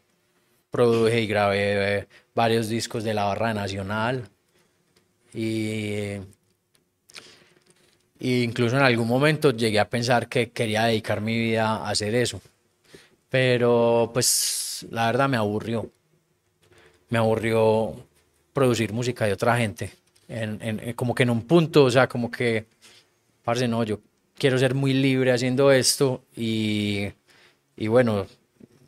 [0.69, 4.28] produje y grabé varios discos de la barra nacional
[5.34, 6.17] y,
[8.19, 12.13] y, incluso en algún momento llegué a pensar que quería dedicar mi vida a hacer
[12.13, 12.41] eso,
[13.30, 15.89] pero pues la verdad me aburrió,
[17.10, 17.94] me aburrió
[18.54, 19.92] producir música de otra gente,
[20.28, 22.66] en, en, como que en un punto, o sea, como que
[23.44, 24.00] parce, no, yo
[24.38, 27.08] quiero ser muy libre haciendo esto y,
[27.76, 28.26] y bueno,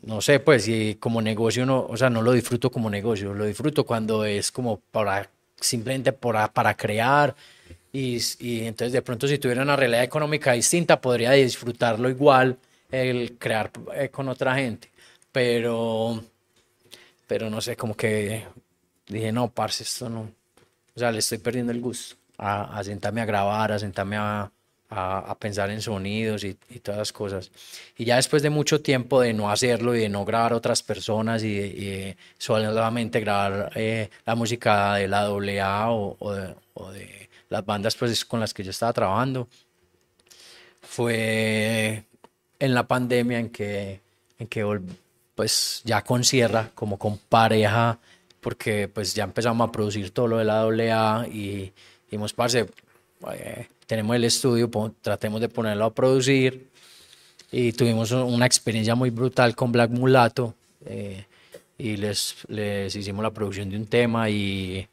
[0.02, 3.44] no sé, pues, y como negocio, no, o sea, no lo disfruto como negocio, lo
[3.44, 5.28] disfruto cuando es como para,
[5.60, 7.34] simplemente para, para crear
[7.92, 12.58] y, y entonces de pronto si tuviera una realidad económica distinta podría disfrutarlo igual
[12.90, 14.90] el crear eh, con otra gente,
[15.32, 16.22] pero,
[17.26, 18.44] pero no sé, como que
[19.06, 20.30] dije, no, parce, esto no,
[20.94, 24.50] o sea, le estoy perdiendo el gusto a, a sentarme a grabar, a sentarme a,
[24.88, 27.50] a, a pensar en sonidos y, y, todas las cosas.
[27.96, 31.42] Y ya después de mucho tiempo de no hacerlo y de no grabar otras personas
[31.42, 37.28] y, y solamente grabar eh, la música de la AA o, o, de, o, de,
[37.48, 39.48] las bandas pues, con las que yo estaba trabajando,
[40.82, 42.04] fue
[42.58, 44.00] en la pandemia en que,
[44.38, 44.64] en que
[45.36, 48.00] pues ya con Sierra, como con pareja,
[48.40, 51.72] porque pues ya empezamos a producir todo lo de la AA y
[52.06, 52.66] dijimos, parce,
[53.32, 54.70] eh, tenemos el estudio,
[55.00, 56.70] tratemos de ponerlo a producir
[57.52, 60.54] y tuvimos una experiencia muy brutal con Black Mulato
[60.86, 61.26] eh,
[61.78, 64.88] y les, les hicimos la producción de un tema y,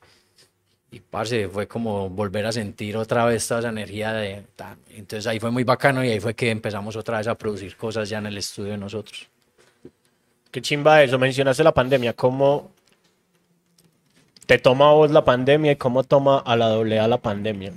[0.92, 4.44] y parce, fue como volver a sentir otra vez toda esa energía de...
[4.90, 8.10] Entonces ahí fue muy bacano y ahí fue que empezamos otra vez a producir cosas
[8.10, 9.30] ya en el estudio de nosotros.
[10.54, 12.70] Qué chimba eso, mencionaste la pandemia, ¿cómo
[14.46, 17.74] te toma a vos la pandemia y cómo toma a la AA la pandemia?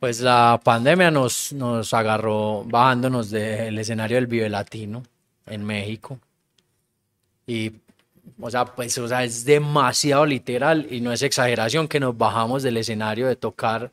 [0.00, 5.02] Pues la pandemia nos, nos agarró bajándonos del escenario del Vive Latino
[5.44, 6.18] en México.
[7.46, 7.72] Y,
[8.40, 12.62] o sea, pues, o sea, es demasiado literal y no es exageración que nos bajamos
[12.62, 13.92] del escenario de tocar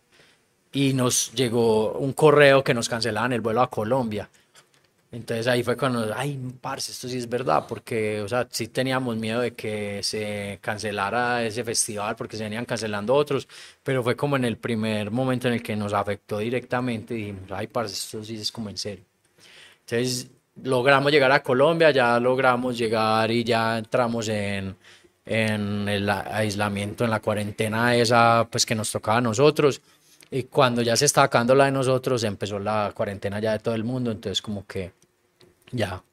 [0.72, 4.30] y nos llegó un correo que nos cancelaban el vuelo a Colombia.
[5.12, 9.18] Entonces ahí fue cuando, ay, parce, esto sí es verdad, porque, o sea, sí teníamos
[9.18, 13.46] miedo de que se cancelara ese festival, porque se venían cancelando otros,
[13.84, 17.52] pero fue como en el primer momento en el que nos afectó directamente, y dijimos,
[17.52, 19.04] ay, parce, esto sí es como en serio.
[19.82, 20.28] Entonces
[20.64, 24.76] logramos llegar a Colombia, ya logramos llegar y ya entramos en,
[25.26, 29.82] en el aislamiento, en la cuarentena esa, pues que nos tocaba a nosotros.
[30.30, 33.76] Y cuando ya se estaba acabando la de nosotros, empezó la cuarentena ya de todo
[33.76, 34.94] el mundo, entonces como que
[35.72, 36.04] ya,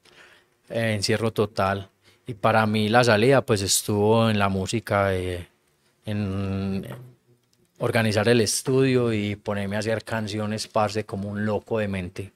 [0.71, 1.89] eh, encierro total.
[2.27, 5.49] Y para mí la salida pues estuvo en la música, eh,
[6.05, 6.87] en
[7.79, 12.33] organizar el estudio y ponerme a hacer canciones, parce, como un loco de mente.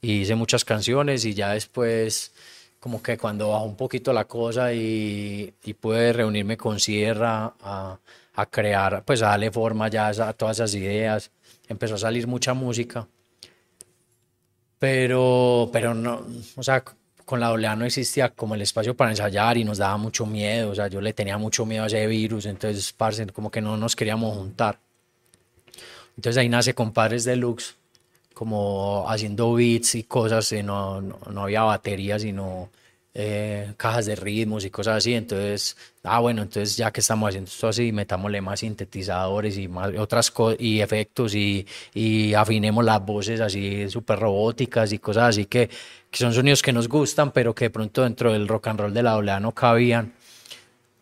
[0.00, 2.32] Y hice muchas canciones y ya después
[2.80, 7.98] como que cuando bajó un poquito la cosa y, y pude reunirme con Sierra a,
[8.34, 11.30] a, crear, pues a darle forma ya a todas esas ideas,
[11.68, 13.08] empezó a salir mucha música
[14.78, 16.24] pero, pero no,
[16.56, 16.84] o sea,
[17.24, 20.70] con la oleada no existía como el espacio para ensayar y nos daba mucho miedo,
[20.70, 23.76] o sea, yo le tenía mucho miedo a ese virus, entonces, parce, como que no
[23.76, 24.78] nos queríamos juntar.
[26.16, 27.76] Entonces ahí nace Compadres Deluxe,
[28.34, 32.70] como haciendo beats y cosas, no, no, no había baterías, sino
[33.14, 35.14] eh, cajas de ritmos y cosas así.
[35.14, 39.92] Entonces, ah, bueno, entonces ya que estamos haciendo esto así, metámosle más sintetizadores y más
[39.98, 45.68] otras y efectos y, y, afinemos las voces así súper robóticas y cosas así que,
[46.10, 48.94] que, son sonidos que nos gustan, pero que de pronto dentro del rock and roll
[48.94, 50.12] de la oleada no cabían.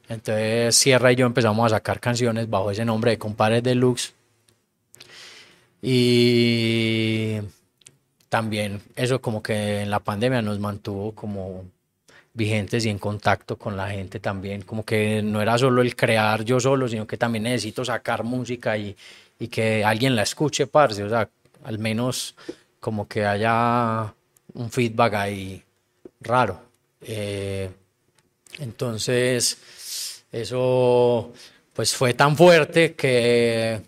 [0.09, 4.15] Entonces Sierra y yo empezamos a sacar canciones bajo ese nombre de Compadres Deluxe.
[5.83, 7.39] Y
[8.29, 11.65] también eso como que en la pandemia nos mantuvo como
[12.37, 16.45] vigentes y en contacto con la gente también, como que no era solo el crear
[16.45, 18.95] yo solo, sino que también necesito sacar música y,
[19.39, 21.29] y que alguien la escuche, parce, o sea,
[21.65, 22.35] al menos
[22.79, 24.15] como que haya
[24.55, 25.63] un feedback ahí
[26.21, 26.61] raro.
[27.01, 27.71] Eh,
[28.59, 31.33] entonces, eso
[31.73, 33.83] pues fue tan fuerte que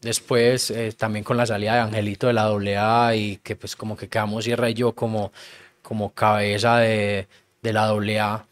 [0.00, 3.96] después eh, también con la salida de Angelito de la AA y que pues como
[3.96, 5.32] que quedamos Sierra y yo como,
[5.82, 7.26] como cabeza de,
[7.62, 8.46] de la AA.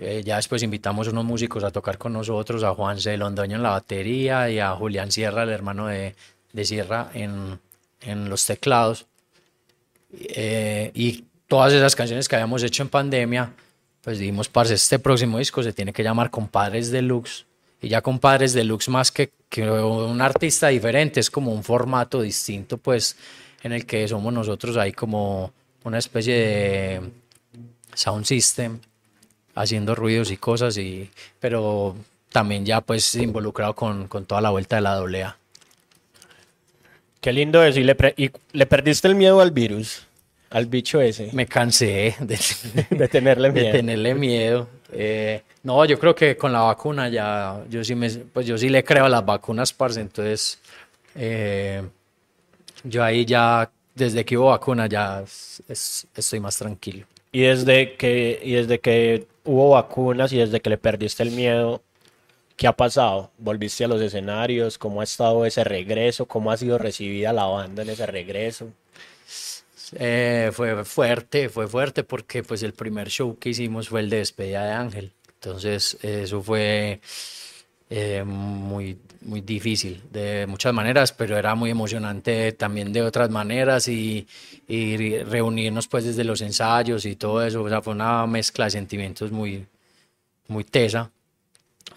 [0.00, 3.16] Eh, ya después invitamos unos músicos a tocar con nosotros, a Juan C.
[3.16, 6.14] Londoño en la batería y a Julián Sierra, el hermano de,
[6.52, 7.58] de Sierra, en,
[8.02, 9.06] en, los teclados.
[10.12, 13.52] Eh, y todas esas canciones que habíamos hecho en pandemia,
[14.02, 17.44] pues dijimos, parce, este próximo disco se tiene que llamar Compadres Deluxe.
[17.82, 22.78] Y ya Compadres Deluxe más que, que un artista diferente, es como un formato distinto,
[22.78, 23.16] pues,
[23.62, 27.10] en el que somos nosotros ahí como una especie de
[27.98, 28.78] sound system,
[29.54, 31.96] haciendo ruidos y cosas, y, pero
[32.30, 35.36] también ya pues involucrado con, con toda la vuelta de la doblea.
[37.20, 37.80] Qué lindo eso.
[37.80, 40.06] ¿Y le, pre- y le perdiste el miedo al virus?
[40.50, 41.30] Al bicho ese.
[41.32, 42.38] Me cansé de,
[42.90, 43.72] De tenerle de miedo.
[43.72, 44.68] tenerle miedo.
[44.92, 48.68] Eh, no, yo creo que con la vacuna ya, yo sí me, pues yo sí
[48.68, 50.58] le creo a las vacunas, parce, entonces
[51.16, 51.82] eh,
[52.84, 57.04] yo ahí ya, desde que hubo vacuna ya es- es- estoy más tranquilo.
[57.32, 61.82] Y desde que, y desde que hubo vacunas y desde que le perdiste el miedo,
[62.56, 63.30] ¿qué ha pasado?
[63.38, 64.78] ¿Volviste a los escenarios?
[64.78, 66.26] ¿Cómo ha estado ese regreso?
[66.26, 68.68] ¿Cómo ha sido recibida la banda en ese regreso?
[69.96, 74.18] Eh, fue fuerte, fue fuerte porque pues el primer show que hicimos fue el de
[74.18, 75.12] despedida de Ángel.
[75.34, 77.00] Entonces eso fue
[77.90, 78.98] eh, muy,
[79.28, 84.26] muy difícil de muchas maneras, pero era muy emocionante también de otras maneras y,
[84.66, 87.62] y reunirnos pues desde los ensayos y todo eso.
[87.62, 89.66] O sea, fue una mezcla de sentimientos muy,
[90.48, 91.10] muy tesa,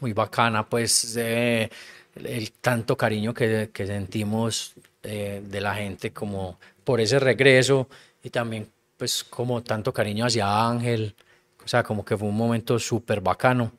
[0.01, 1.69] muy bacana, pues eh,
[2.15, 4.73] el tanto cariño que, que sentimos
[5.03, 7.87] eh, de la gente como por ese regreso
[8.23, 8.67] y también
[8.97, 11.15] pues como tanto cariño hacia Ángel,
[11.63, 13.71] o sea, como que fue un momento súper bacano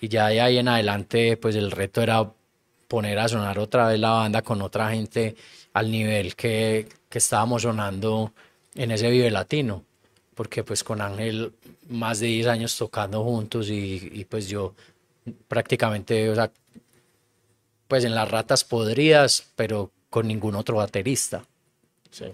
[0.00, 2.30] y ya de ahí en adelante pues el reto era
[2.88, 5.36] poner a sonar otra vez la banda con otra gente
[5.74, 8.32] al nivel que, que estábamos sonando
[8.74, 9.84] en ese Vive Latino,
[10.34, 11.52] porque pues con Ángel
[11.88, 14.74] más de 10 años tocando juntos y, y pues yo
[15.46, 16.50] prácticamente, o sea,
[17.86, 21.44] pues en las ratas podridas, pero con ningún otro baterista.
[22.10, 22.26] Sí.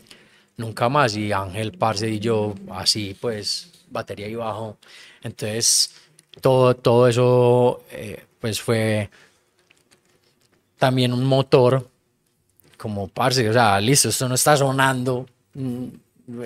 [0.57, 1.17] Nunca más.
[1.17, 4.79] Y Ángel Parce y yo, así pues, batería y bajo.
[5.23, 5.95] Entonces,
[6.41, 9.11] todo, todo eso, eh, pues fue
[10.79, 11.89] también un motor,
[12.77, 15.87] como Parce, o sea, listo, esto no está sonando mm,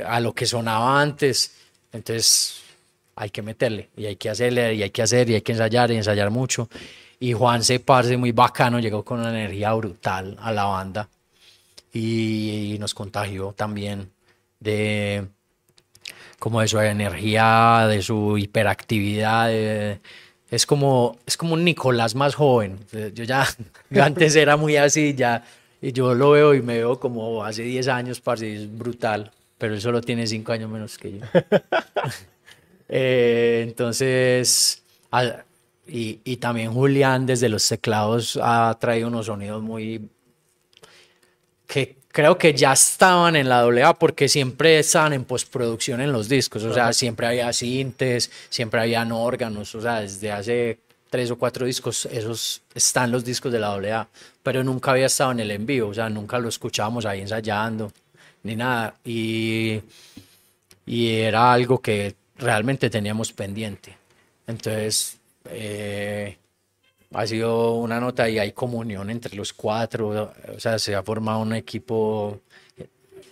[0.06, 1.54] a lo que sonaba antes.
[1.92, 2.62] Entonces,
[3.16, 5.90] hay que meterle y hay que hacerle y hay que hacer y hay que ensayar
[5.90, 6.68] y ensayar mucho.
[7.20, 11.08] Y Juan se parce muy bacano, llegó con una energía brutal a la banda
[11.92, 14.10] y, nos contagió también
[14.60, 15.26] de
[16.38, 19.48] como de su energía, de su hiperactividad.
[19.48, 20.00] de-
[20.50, 22.78] es como es como un Nicolás más joven.
[23.14, 23.46] Yo ya
[23.90, 25.44] yo antes era muy así ya
[25.80, 29.74] y yo lo veo y me veo como hace 10 años, parce, es brutal, pero
[29.74, 31.26] él solo tiene 5 años menos que yo.
[32.90, 34.82] Eh, entonces,
[35.12, 35.44] a-
[35.86, 40.08] y, y también Julián desde los teclados ha traído unos sonidos muy
[41.66, 46.28] que creo que ya estaban en la AA porque siempre estaban en postproducción en los
[46.28, 51.38] discos, o sea, siempre había sintes, siempre habían órganos, o sea, desde hace tres o
[51.38, 54.08] cuatro discos, esos están los discos de la AA,
[54.42, 57.92] pero nunca había estado en el en vivo, o sea, nunca lo escuchábamos ahí ensayando,
[58.42, 59.80] ni nada, y,
[60.86, 63.96] y era algo que realmente teníamos pendiente.
[64.44, 66.36] Entonces, eh,
[67.14, 71.40] ha sido una nota y hay comunión entre los cuatro, o sea, se ha formado
[71.40, 72.40] un equipo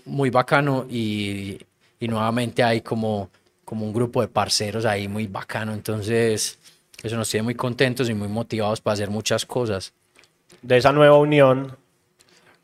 [0.06, 1.58] muy bacano y,
[2.00, 3.30] y nuevamente hay como,
[3.64, 6.58] como un grupo de parceros ahí muy bacano, entonces
[7.02, 9.92] eso nos tiene muy contentos y muy motivados para hacer muchas cosas.
[10.62, 11.76] De esa nueva unión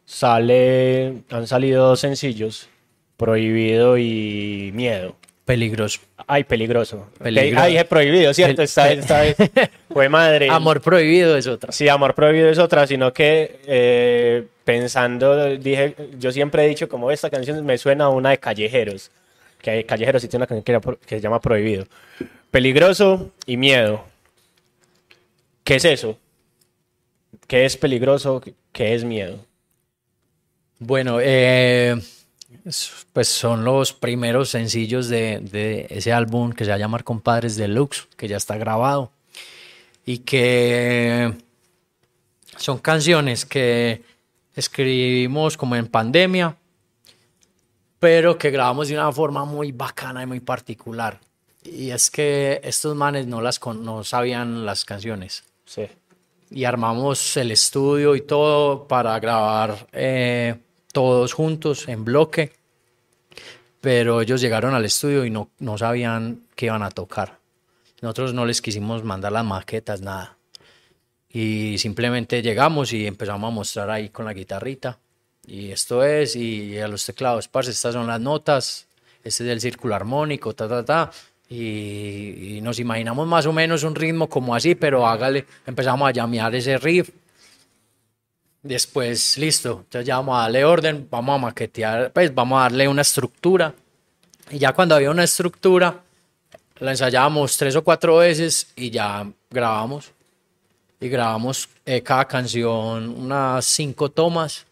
[0.05, 2.69] sale, han salido dos sencillos,
[3.17, 5.17] Prohibido y Miedo.
[5.45, 6.01] Peligroso.
[6.29, 7.09] Ay, peligroso.
[7.19, 7.65] Peligroso.
[7.65, 8.63] Ah, dije prohibido, ¿cierto?
[8.63, 9.37] Esta, esta vez
[9.93, 10.49] fue madre.
[10.49, 11.73] Amor prohibido es otra.
[11.73, 17.11] Sí, amor prohibido es otra, sino que eh, pensando, dije, yo siempre he dicho como
[17.11, 19.11] esta canción me suena a una de Callejeros,
[19.61, 21.87] que hay- Callejeros sí tiene una canción que, que se llama Prohibido.
[22.53, 24.05] Peligroso y miedo.
[25.65, 26.19] ¿Qué es eso?
[27.49, 28.41] ¿Qué es peligroso?
[28.73, 29.45] ¿Qué es miedo?
[30.79, 32.22] Bueno, eh, es-
[33.13, 37.57] pues son los primeros sencillos de, de ese álbum que se va a llamar Compadres
[37.57, 39.11] Deluxe, que ya está grabado.
[40.07, 41.33] Y que
[42.57, 44.03] son canciones que
[44.55, 46.57] escribimos como en pandemia,
[47.99, 51.21] pero que grabamos de una forma muy bacana y muy particular.
[51.65, 55.87] Y es que estos manes no, las con- no sabían las canciones Sí.
[56.51, 60.57] y armamos el estudio y todo para grabar eh,
[60.93, 62.53] todos juntos en bloque.
[63.81, 67.39] Pero ellos llegaron al estudio y no, no sabían qué iban a tocar.
[68.01, 70.37] Nosotros no les quisimos mandar las maquetas, nada.
[71.29, 74.99] Y simplemente llegamos y empezamos a mostrar ahí con la guitarrita.
[75.47, 78.87] Y esto es, y a los teclados, parce, estas son las notas.
[79.25, 81.11] este es el círculo armónico, ta, ta, ta.
[81.49, 86.13] Y, y nos imaginamos más o menos un ritmo como así, pero hágale, empezamos a
[86.13, 87.11] llamear ese riff.
[88.63, 93.03] Después, listo, ya vamos a darle orden, vamos a maquetear, pues vamos a darle una
[93.03, 93.75] estructura.
[94.51, 96.01] Y ya cuando había una estructura,
[96.79, 100.13] la ensayábamos tres o cuatro veces y ya grabamos.
[101.01, 104.65] Y grabamos eh, cada canción unas cinco tomas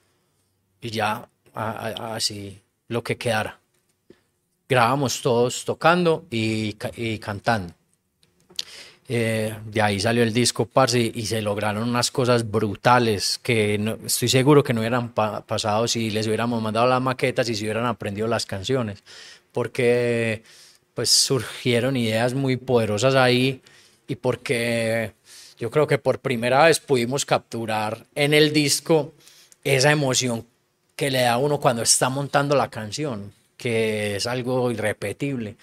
[0.80, 3.58] y ya así lo que quedara.
[4.68, 7.74] Grabamos todos tocando y, y cantando.
[9.12, 13.74] Eh, de ahí salió el disco, parce, y se lograron unas cosas brutales que
[14.06, 17.64] estoy seguro que no hubieran pa- pasado si les hubiéramos mandado las maquetas y si
[17.64, 19.02] hubieran aprendido las canciones.
[19.50, 20.44] Porque
[20.94, 23.62] pues surgieron ideas muy poderosas ahí
[24.06, 25.12] y porque
[25.58, 29.12] yo creo que por primera vez pudimos capturar en el disco
[29.64, 30.46] esa emoción
[30.94, 35.56] que le da uno cuando está montando la canción, que es algo irrepetible,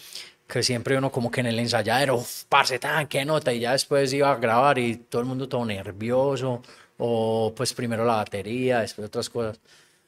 [0.47, 3.73] que siempre uno como que en el ensayadero, "Uf, parce, tan, qué nota, y ya
[3.73, 6.61] después iba a grabar y todo el mundo todo nervioso,
[6.97, 9.59] o pues primero la batería, después otras cosas.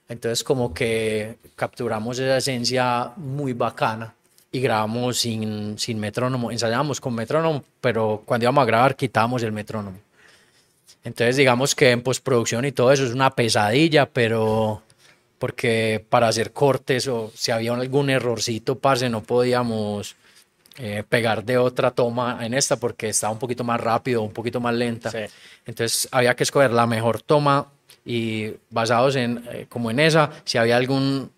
[0.07, 4.15] Entonces como que capturamos esa esencia muy bacana
[4.51, 9.51] y grabamos sin, sin metrónomo, ensayábamos con metrónomo, pero cuando íbamos a grabar quitábamos el
[9.51, 9.99] metrónomo.
[11.03, 14.81] Entonces digamos que en postproducción y todo eso es una pesadilla, pero
[15.37, 20.15] porque para hacer cortes o si había algún errorcito, parce, no podíamos
[20.82, 24.61] eh, pegar de otra toma en esta porque estaba un poquito más rápido, un poquito
[24.61, 25.11] más lenta.
[25.11, 25.19] Sí.
[25.65, 27.67] Entonces había que escoger la mejor toma
[28.05, 31.30] y basados en, eh, como en esa, si había algún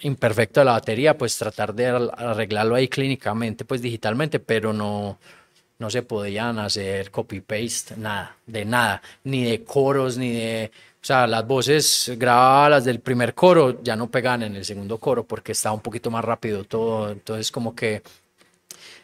[0.00, 5.18] imperfecto de la batería, pues tratar de ar- arreglarlo ahí clínicamente, pues digitalmente, pero no,
[5.78, 10.70] no se podían hacer copy-paste, nada, de nada, ni de coros, ni de...
[11.00, 15.22] O sea, las voces grabadas del primer coro ya no pegaban en el segundo coro
[15.22, 18.02] porque estaba un poquito más rápido todo, entonces como que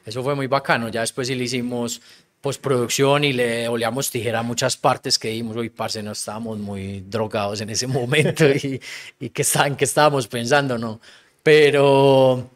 [0.04, 0.88] eso fue muy bacano.
[0.88, 2.00] Ya después sí le hicimos
[2.40, 7.00] postproducción y le oleamos tijera a muchas partes que dijimos, uy, parce, no estábamos muy
[7.00, 8.80] drogados en ese momento y,
[9.18, 11.00] y que estaban, que estábamos pensando, ¿no?
[11.42, 12.50] Pero,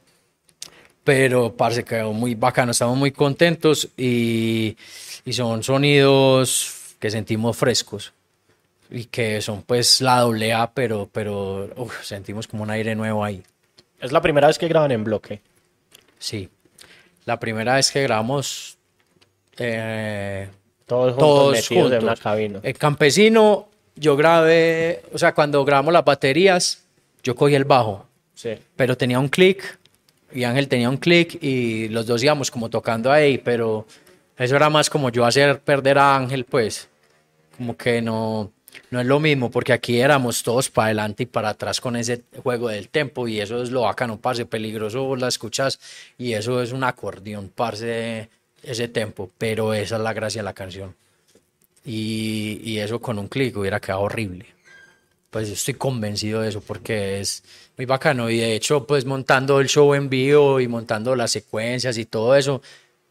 [1.04, 4.76] pero, parce, quedó muy bacano, estamos muy contentos y,
[5.24, 8.12] y son sonidos que sentimos frescos
[8.90, 13.24] y que son pues la doble A, pero, pero uf, sentimos como un aire nuevo
[13.24, 13.42] ahí.
[14.00, 15.40] Es la primera vez que graban en bloque.
[16.18, 16.48] Sí.
[17.28, 18.78] La primera vez que grabamos
[19.58, 20.48] eh,
[20.86, 21.92] Todos juntos todos juntos.
[21.92, 22.60] en una cabina.
[22.62, 26.84] El campesino, yo grabé, o sea, cuando grabamos las baterías,
[27.22, 28.52] yo cogí el bajo, Sí.
[28.76, 29.78] pero tenía un clic
[30.32, 33.86] y Ángel tenía un clic y los dos íbamos como tocando ahí, pero
[34.38, 36.88] eso era más como yo hacer perder a Ángel, pues,
[37.58, 38.50] como que no,
[38.90, 42.22] no es lo mismo, porque aquí éramos todos para adelante y para atrás con ese
[42.42, 45.78] juego del tempo y eso es lo bacano, parce, peligroso, vos la escuchas
[46.16, 48.28] y eso es un acordeón, parce,
[48.62, 50.94] ese tempo, pero esa es la gracia de la canción.
[51.84, 54.46] Y, y eso con un clic hubiera quedado horrible.
[55.30, 57.42] Pues estoy convencido de eso porque es
[57.76, 61.98] muy bacano y de hecho pues montando el show en vivo y montando las secuencias
[61.98, 62.62] y todo eso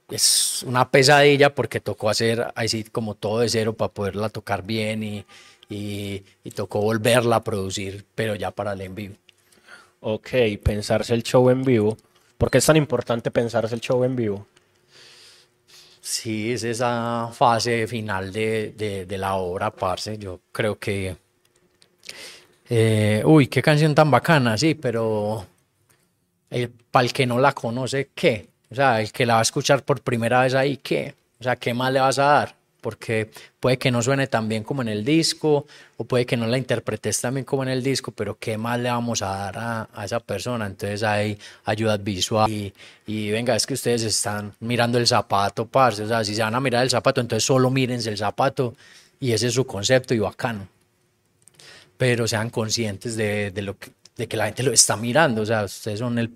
[0.09, 5.03] es una pesadilla porque tocó hacer así como todo de cero para poderla tocar bien
[5.03, 5.25] y,
[5.69, 9.15] y, y tocó volverla a producir pero ya para el en vivo.
[10.01, 10.29] Ok,
[10.63, 11.97] pensarse el show en vivo.
[12.37, 14.47] ¿Por qué es tan importante pensarse el show en vivo?
[16.01, 20.17] Sí, es esa fase final de, de, de la obra, parce.
[20.17, 21.17] Yo creo que.
[22.69, 25.45] eh, uy, qué canción tan bacana, sí, pero.
[26.91, 28.49] para el que no la conoce, ¿qué?
[28.69, 31.15] O sea, el que la va a escuchar por primera vez ahí, ¿qué?
[31.39, 32.55] O sea, ¿qué más le vas a dar?
[32.87, 33.29] Porque
[33.59, 35.67] puede que no suene tan bien como en el disco,
[35.97, 38.79] o puede que no la interpretes tan bien como en el disco, pero ¿qué más
[38.79, 40.67] le vamos a dar a, a esa persona?
[40.67, 42.55] Entonces hay ayudas visuales.
[42.55, 42.73] Y,
[43.05, 46.03] y venga, es que ustedes están mirando el zapato, parce.
[46.03, 48.73] O sea, si se van a mirar el zapato, entonces solo mírense el zapato,
[49.19, 50.69] y ese es su concepto y bacano.
[51.97, 55.41] Pero sean conscientes de, de lo que, de que la gente lo está mirando.
[55.41, 56.31] O sea, ustedes son el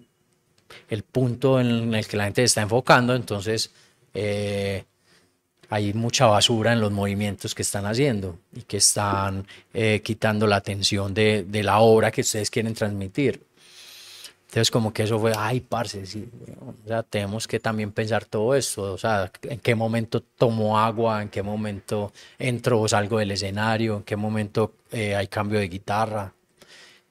[0.89, 3.71] el punto en el que la gente se está enfocando, entonces
[4.13, 4.83] eh,
[5.71, 10.57] hay mucha basura en los movimientos que están haciendo y que están eh, quitando la
[10.57, 13.41] atención de, de, la obra que ustedes quieren transmitir.
[14.47, 16.27] Entonces como que eso fue, ay, parce, sí,
[16.59, 21.21] o sea, tenemos que también pensar todo esto, o sea, en qué momento tomo agua,
[21.21, 25.69] en qué momento entro o salgo del escenario, en qué momento eh, hay cambio de
[25.69, 26.33] guitarra.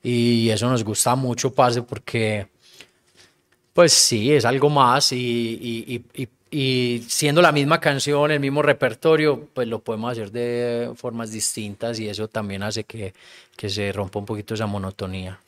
[0.03, 2.47] Y eso nos gusta mucho, parce, porque
[3.73, 6.05] pues sí, es algo más y,
[6.51, 11.98] y, siendo la misma canción, el mismo repertorio, pues lo podemos hacer de formas distintas
[12.01, 13.14] y eso también hace que,
[13.57, 15.40] que se rompa un poquito esa monotonía.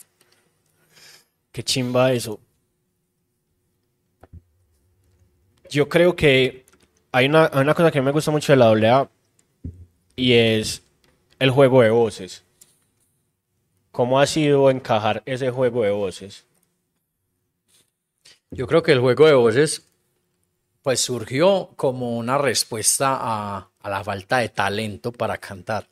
[1.51, 2.39] Qué chimba eso.
[5.73, 6.65] yo creo que
[7.11, 9.09] hay una, hay una cosa que me gusta mucho de la AA
[10.15, 10.83] y es
[11.39, 12.43] el juego de voces.
[13.91, 16.45] ¿Cómo ha sido encajar ese juego de voces?
[18.51, 19.87] Yo creo que el juego de voces
[20.83, 25.87] pues surgió como una respuesta a, a la falta de talento para cantar.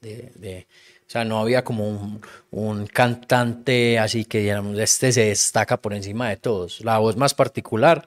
[0.00, 0.66] De, de,
[1.06, 2.20] o sea, no había como un,
[2.50, 6.80] un, cantante así que digamos, este se destaca por encima de todos.
[6.84, 8.06] La voz más particular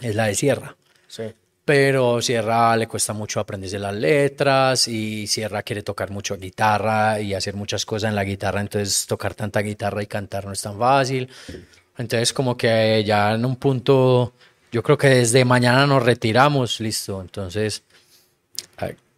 [0.00, 0.76] es la de Sierra.
[1.08, 1.34] Sí.
[1.64, 7.34] Pero Sierra le cuesta mucho aprenderse las letras y Sierra quiere tocar mucho guitarra y
[7.34, 10.78] hacer muchas cosas en la guitarra, entonces tocar tanta guitarra y cantar no es tan
[10.78, 11.28] fácil.
[11.98, 14.34] Entonces como que ya en un punto,
[14.76, 17.22] yo creo que desde mañana nos retiramos, listo.
[17.22, 17.82] Entonces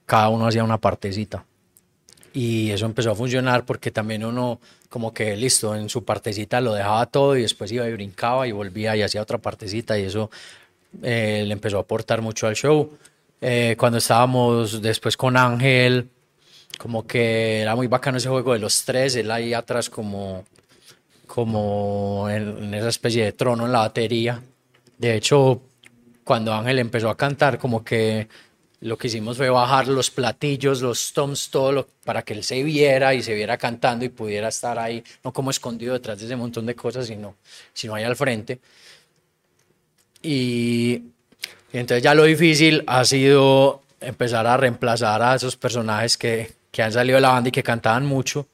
[0.07, 1.45] cada uno hacía una partecita.
[2.33, 6.75] Y eso empezó a funcionar porque también uno como que listo, en su partecita lo
[6.75, 10.31] dejaba todo y después iba y brincaba y volvía y hacía otra partecita y eso
[11.03, 12.97] eh, le empezó a aportar mucho al show.
[13.41, 16.09] Eh, cuando estábamos después con Ángel,
[16.79, 20.45] como que era muy bacano ese juego de los tres, él ahí atrás como,
[21.27, 24.41] como en, en esa especie de trono en la batería.
[24.99, 25.63] De hecho,
[26.25, 28.29] cuando Ángel empezó a cantar, como que
[28.81, 33.15] lo que hicimos fue bajar los platillos, los toms, todo para que él se viera
[33.15, 36.67] y se viera cantando y pudiera estar ahí, no como escondido detrás de ese montón
[36.67, 37.37] de cosas, sino,
[37.73, 38.61] sino ahí al frente.
[40.23, 41.03] Y,
[41.73, 46.83] y entonces ya lo difícil ha sido empezar a reemplazar a esos personajes que, que
[46.83, 48.47] han salido de la banda y que cantaban mucho,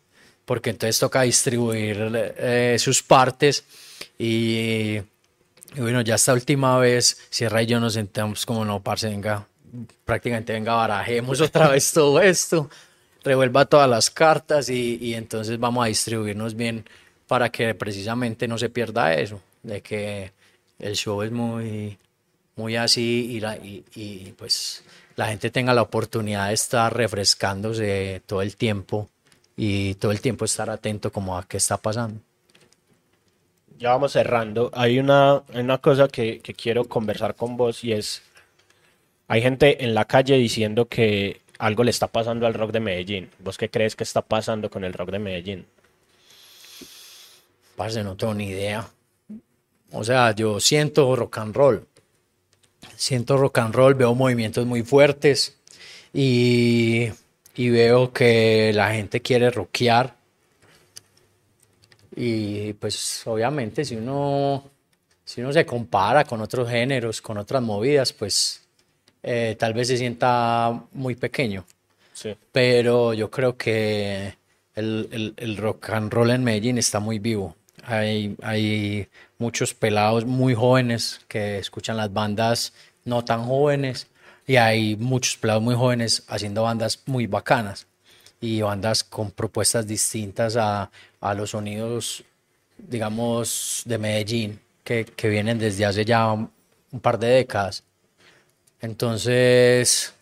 [0.44, 3.64] porque entonces toca distribuir eh, sus partes
[4.18, 5.00] y,
[5.74, 9.46] y, bueno, ya esta última vez Sierra y yo nos sentamos como no, parce, venga,
[10.04, 12.70] prácticamente venga, barajemos otra vez todo esto,
[13.22, 16.84] revuelva todas las cartas y, y, entonces vamos a distribuirnos bien
[17.26, 20.32] para que precisamente no se pierda eso, de que
[20.78, 21.98] el show es muy,
[22.56, 24.84] muy así y, la, y, y pues
[25.16, 29.08] la gente tenga la oportunidad de estar refrescándose todo el tiempo
[29.56, 32.20] y todo el tiempo estar atento como a qué está pasando.
[33.78, 34.70] Ya vamos cerrando.
[34.72, 38.22] Hay una, una cosa que, que quiero conversar con vos y es
[39.26, 43.30] hay gente en la calle diciendo que algo le está pasando al rock de Medellín.
[43.38, 45.66] ¿Vos qué crees que está pasando con el rock de Medellín?
[47.76, 48.88] Parce, no tengo ni idea.
[49.92, 51.86] O sea, yo siento rock and roll.
[52.96, 55.56] Siento rock and roll, veo movimientos muy fuertes
[56.12, 57.08] y,
[57.54, 60.16] y veo que la gente quiere rockear.
[62.16, 64.64] Y pues obviamente si uno,
[65.24, 68.62] si uno se compara con otros géneros, con otras movidas, pues
[69.22, 71.64] eh, tal vez se sienta muy pequeño.
[72.12, 72.36] Sí.
[72.52, 74.34] Pero yo creo que
[74.74, 77.56] el, el, el, rock and roll en Medellín está muy vivo.
[77.82, 79.08] Hay, hay
[79.38, 82.72] muchos pelados muy jóvenes que escuchan las bandas
[83.04, 84.06] no tan jóvenes
[84.46, 87.86] y hay muchos pelados muy jóvenes haciendo bandas muy bacanas
[88.40, 90.90] y bandas con propuestas distintas a,
[91.24, 92.22] a los sonidos,
[92.76, 96.50] digamos, de Medellín que, que vienen desde hace ya un,
[97.00, 97.82] par de décadas.
[98.78, 100.12] Entonces,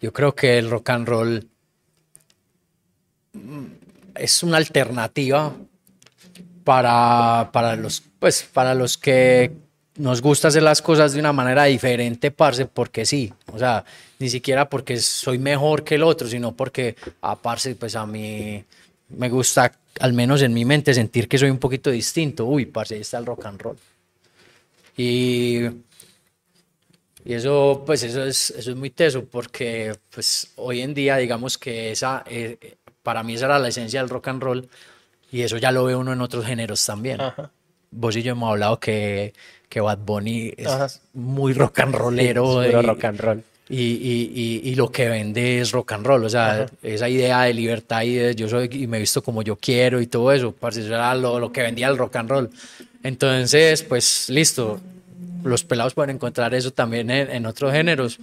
[0.00, 1.48] yo creo que el rock and roll
[4.14, 5.52] es una alternativa
[6.62, 9.50] para, para, los, pues, para los que
[9.96, 13.32] nos gusta hacer las cosas de una manera diferente, parce, porque sí.
[13.52, 13.84] O sea,
[14.20, 18.64] ni siquiera porque soy mejor que el otro, sino porque, a ah, pues a mí
[19.08, 22.46] me gusta, al menos en mi mente, sentir que soy un poquito distinto.
[22.46, 23.76] Uy, parce, ahí está el rock and roll.
[24.96, 25.66] Y
[27.26, 31.58] y eso, pues eso es, eso es muy teso porque pues hoy en día digamos
[31.58, 34.68] que esa, eh, para mí esa era la esencia del rock and roll
[35.32, 37.20] y eso ya lo ve uno en otros géneros también.
[37.20, 37.50] Ajá.
[37.90, 39.34] Vos y yo hemos hablado que,
[39.68, 40.86] que Bad Bunny es Ajá.
[41.14, 42.62] muy rock and rollero.
[42.62, 43.44] Sí, y, rock and roll.
[43.68, 44.32] Y, y,
[44.64, 46.66] y, y, lo que vende es rock and roll, o sea, Ajá.
[46.84, 50.00] esa idea de libertad y de yo soy y me he visto como yo quiero
[50.00, 52.50] y todo eso, parce, eso era lo, lo que vendía el rock and roll.
[53.02, 54.80] Entonces, pues listo,
[55.42, 58.20] los pelados pueden encontrar eso también en, en, otros géneros,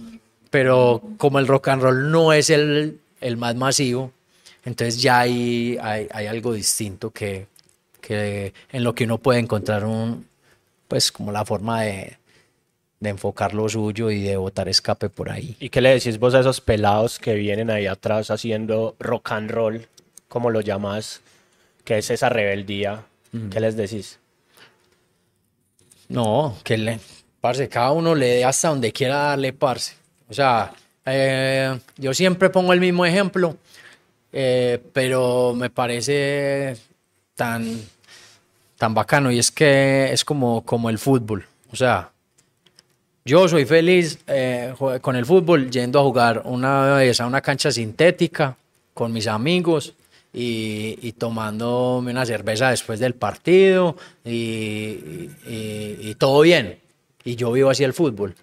[0.48, 4.12] pero como el rock and roll no es el, el más masivo,
[4.64, 7.48] entonces ya hay, hay, hay, algo distinto que,
[8.00, 10.26] que en lo que uno puede encontrar un,
[10.88, 12.16] pues como la forma de,
[13.04, 15.56] de enfocar lo suyo y de botar escape por ahí.
[15.60, 19.50] ¿Y qué le decís vos a esos pelados que vienen ahí atrás haciendo rock and
[19.50, 19.86] roll,
[20.28, 21.20] como lo llamas,
[21.84, 23.04] que es esa rebeldía?
[23.32, 23.48] Mm.
[23.50, 24.18] ¿Qué les decís?
[26.08, 26.98] No, que le,
[27.40, 29.94] parce, cada uno le dé hasta donde quiera darle, parce.
[30.28, 30.72] O sea,
[31.06, 33.56] eh, yo siempre pongo el mismo ejemplo,
[34.32, 36.76] eh, pero me parece
[37.34, 37.80] tan,
[38.76, 41.46] tan bacano y es que es como, como el fútbol.
[41.70, 42.10] O sea,
[43.24, 47.70] Yo soy feliz eh, con el fútbol yendo a jugar una vez a una cancha
[47.70, 48.56] sintética
[48.92, 49.94] con mis amigos
[50.32, 56.78] y, y tomándome una cerveza después del partido y, y- todo bien.
[57.24, 58.34] Y yo vivo así el fútbol.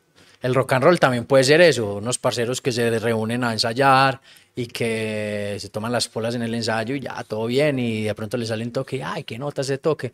[0.41, 4.19] El rock and roll también puede ser eso, unos parceros que se reúnen a ensayar
[4.55, 8.15] y que se toman las polas en el ensayo y ya todo bien y de
[8.15, 10.11] pronto le sale un toque, ay, qué nota ese toque.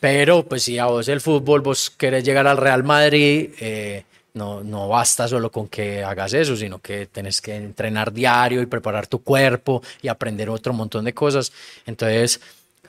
[0.00, 4.62] Pero pues si a vos el fútbol, vos querés llegar al Real Madrid, eh, no,
[4.62, 9.08] no basta solo con que hagas eso, sino que tenés que entrenar diario y preparar
[9.08, 11.52] tu cuerpo y aprender otro montón de cosas.
[11.84, 12.40] Entonces,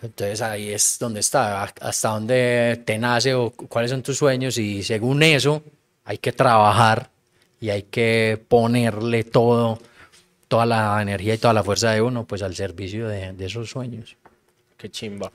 [0.02, 4.84] entonces ahí es donde está, hasta dónde te nace o cuáles son tus sueños y
[4.84, 5.64] según eso
[6.06, 7.10] hay que trabajar
[7.60, 9.80] y hay que ponerle todo,
[10.48, 13.70] toda la energía y toda la fuerza de uno pues al servicio de, de esos
[13.70, 14.16] sueños.
[14.78, 15.32] Qué chimba.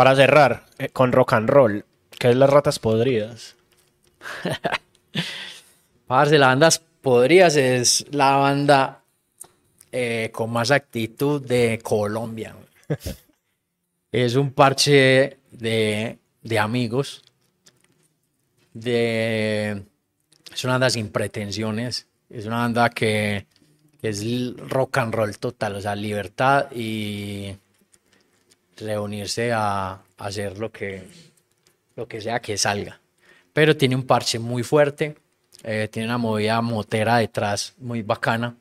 [0.00, 1.84] Para cerrar eh, con rock and roll,
[2.18, 3.54] ¿qué es las ratas podridas?
[6.06, 6.70] Parce, la banda
[7.02, 9.02] Podrías es la banda
[9.92, 12.56] eh, con más actitud de Colombia.
[14.12, 17.22] es un parche de, de amigos.
[18.72, 19.84] De,
[20.50, 22.06] es una banda sin pretensiones.
[22.30, 23.46] Es una banda que,
[24.00, 24.24] que es
[24.56, 27.54] rock and roll total, o sea, libertad y
[28.80, 31.04] reunirse a, hacer lo que,
[31.96, 33.00] lo que sea que salga.
[33.52, 35.16] Pero tiene un parche muy fuerte,
[35.62, 38.56] eh, tiene una movida motera detrás muy bacana.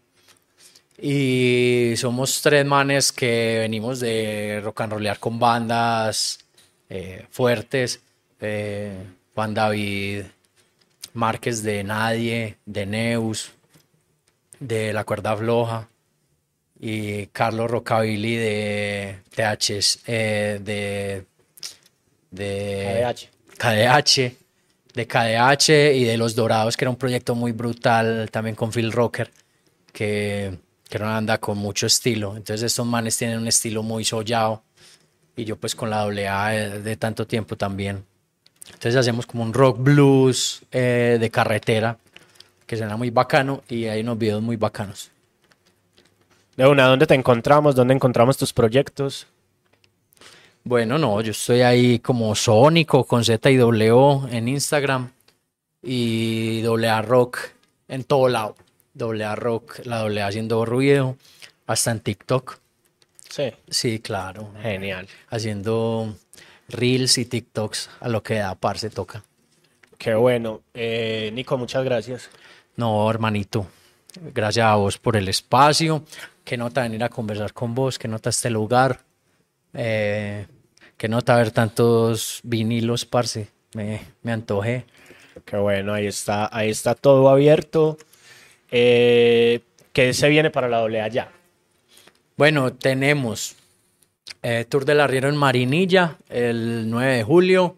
[1.02, 6.40] Y somos tres manes que venimos de rock and rollear con bandas
[6.90, 8.02] eh, fuertes.
[8.42, 8.94] eh,
[9.34, 10.26] Juan David
[11.14, 13.52] Márquez de Nadie, de Neus,
[14.60, 15.88] de La Cuerda Floja
[16.80, 21.26] y Carlos Rockabilly de TH, eh, de,
[22.32, 23.14] de
[23.58, 23.58] KDH.
[23.58, 24.38] KDH,
[24.94, 28.92] de KDH y de Los Dorados, que era un proyecto muy brutal también con Phil
[28.92, 29.30] Rocker,
[29.92, 30.58] que,
[30.88, 32.38] que era una banda con mucho estilo.
[32.38, 34.64] Entonces estos manes tienen un estilo muy sollado
[35.36, 38.06] y yo pues con la doble A de, de tanto tiempo también.
[38.66, 41.98] Entonces hacemos como un rock blues eh, de carretera,
[42.66, 45.12] que suena muy bacano y hay unos videos muy bacanos.
[46.60, 47.74] De una, ¿dónde te encontramos?
[47.74, 49.28] ¿Dónde encontramos tus proyectos?
[50.66, 55.10] Bueno, no, yo estoy ahí como Sónico con Z y W en Instagram
[55.82, 57.40] y doble A Rock
[57.88, 58.58] en todo lado.
[58.94, 61.16] Doble A Rock, la doble haciendo ruido,
[61.66, 62.58] hasta en TikTok.
[63.30, 63.54] Sí.
[63.70, 64.50] Sí, claro.
[64.62, 65.08] Genial.
[65.30, 66.14] Haciendo
[66.68, 69.24] reels y TikToks a lo que da par se toca.
[69.98, 70.60] Qué bueno.
[70.74, 72.30] Eh, Nico, muchas gracias.
[72.76, 73.66] No, hermanito.
[74.34, 76.04] Gracias a vos por el espacio.
[76.44, 78.00] Qué nota venir a conversar con vos.
[78.00, 79.02] Qué nota este lugar.
[79.74, 80.48] Eh,
[80.98, 83.50] qué nota ver tantos vinilos, parce.
[83.74, 84.86] Me, me antojé.
[85.46, 87.98] Qué bueno, ahí está, ahí está todo abierto.
[88.72, 89.62] Eh,
[89.94, 91.32] ¿Qué se viene para la doble A ya?
[92.38, 93.56] Bueno, tenemos
[94.42, 97.78] eh, Tour del Arriero en Marinilla el 9 de julio.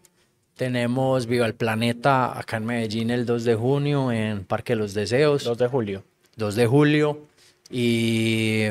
[0.56, 4.94] Tenemos Viva el Planeta acá en Medellín el 2 de junio en Parque de los
[4.94, 5.44] Deseos.
[5.44, 6.04] 2 de julio.
[6.36, 7.28] 2 de julio
[7.70, 8.66] y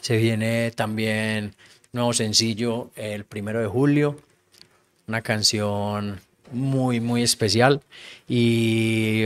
[0.00, 1.54] se viene también
[1.92, 4.16] nuevo sencillo el primero de julio,
[5.06, 6.20] una canción
[6.52, 7.82] muy muy especial
[8.28, 9.24] y,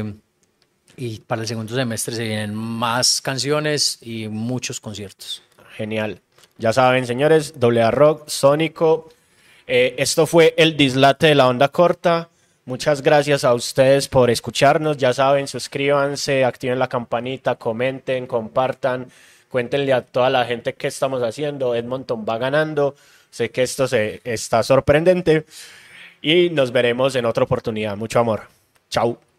[0.96, 5.42] y para el segundo semestre se vienen más canciones y muchos conciertos.
[5.76, 6.20] Genial.
[6.58, 9.08] Ya saben, señores, doble Rock, Sónico.
[9.66, 12.28] Eh, esto fue el dislate de la onda corta.
[12.64, 14.96] Muchas gracias a ustedes por escucharnos.
[14.96, 19.08] Ya saben, suscríbanse, activen la campanita, comenten, compartan,
[19.48, 21.74] cuéntenle a toda la gente qué estamos haciendo.
[21.74, 22.94] Edmonton va ganando.
[23.30, 25.44] Sé que esto se, está sorprendente.
[26.20, 27.96] Y nos veremos en otra oportunidad.
[27.96, 28.42] Mucho amor.
[28.88, 29.31] Chao.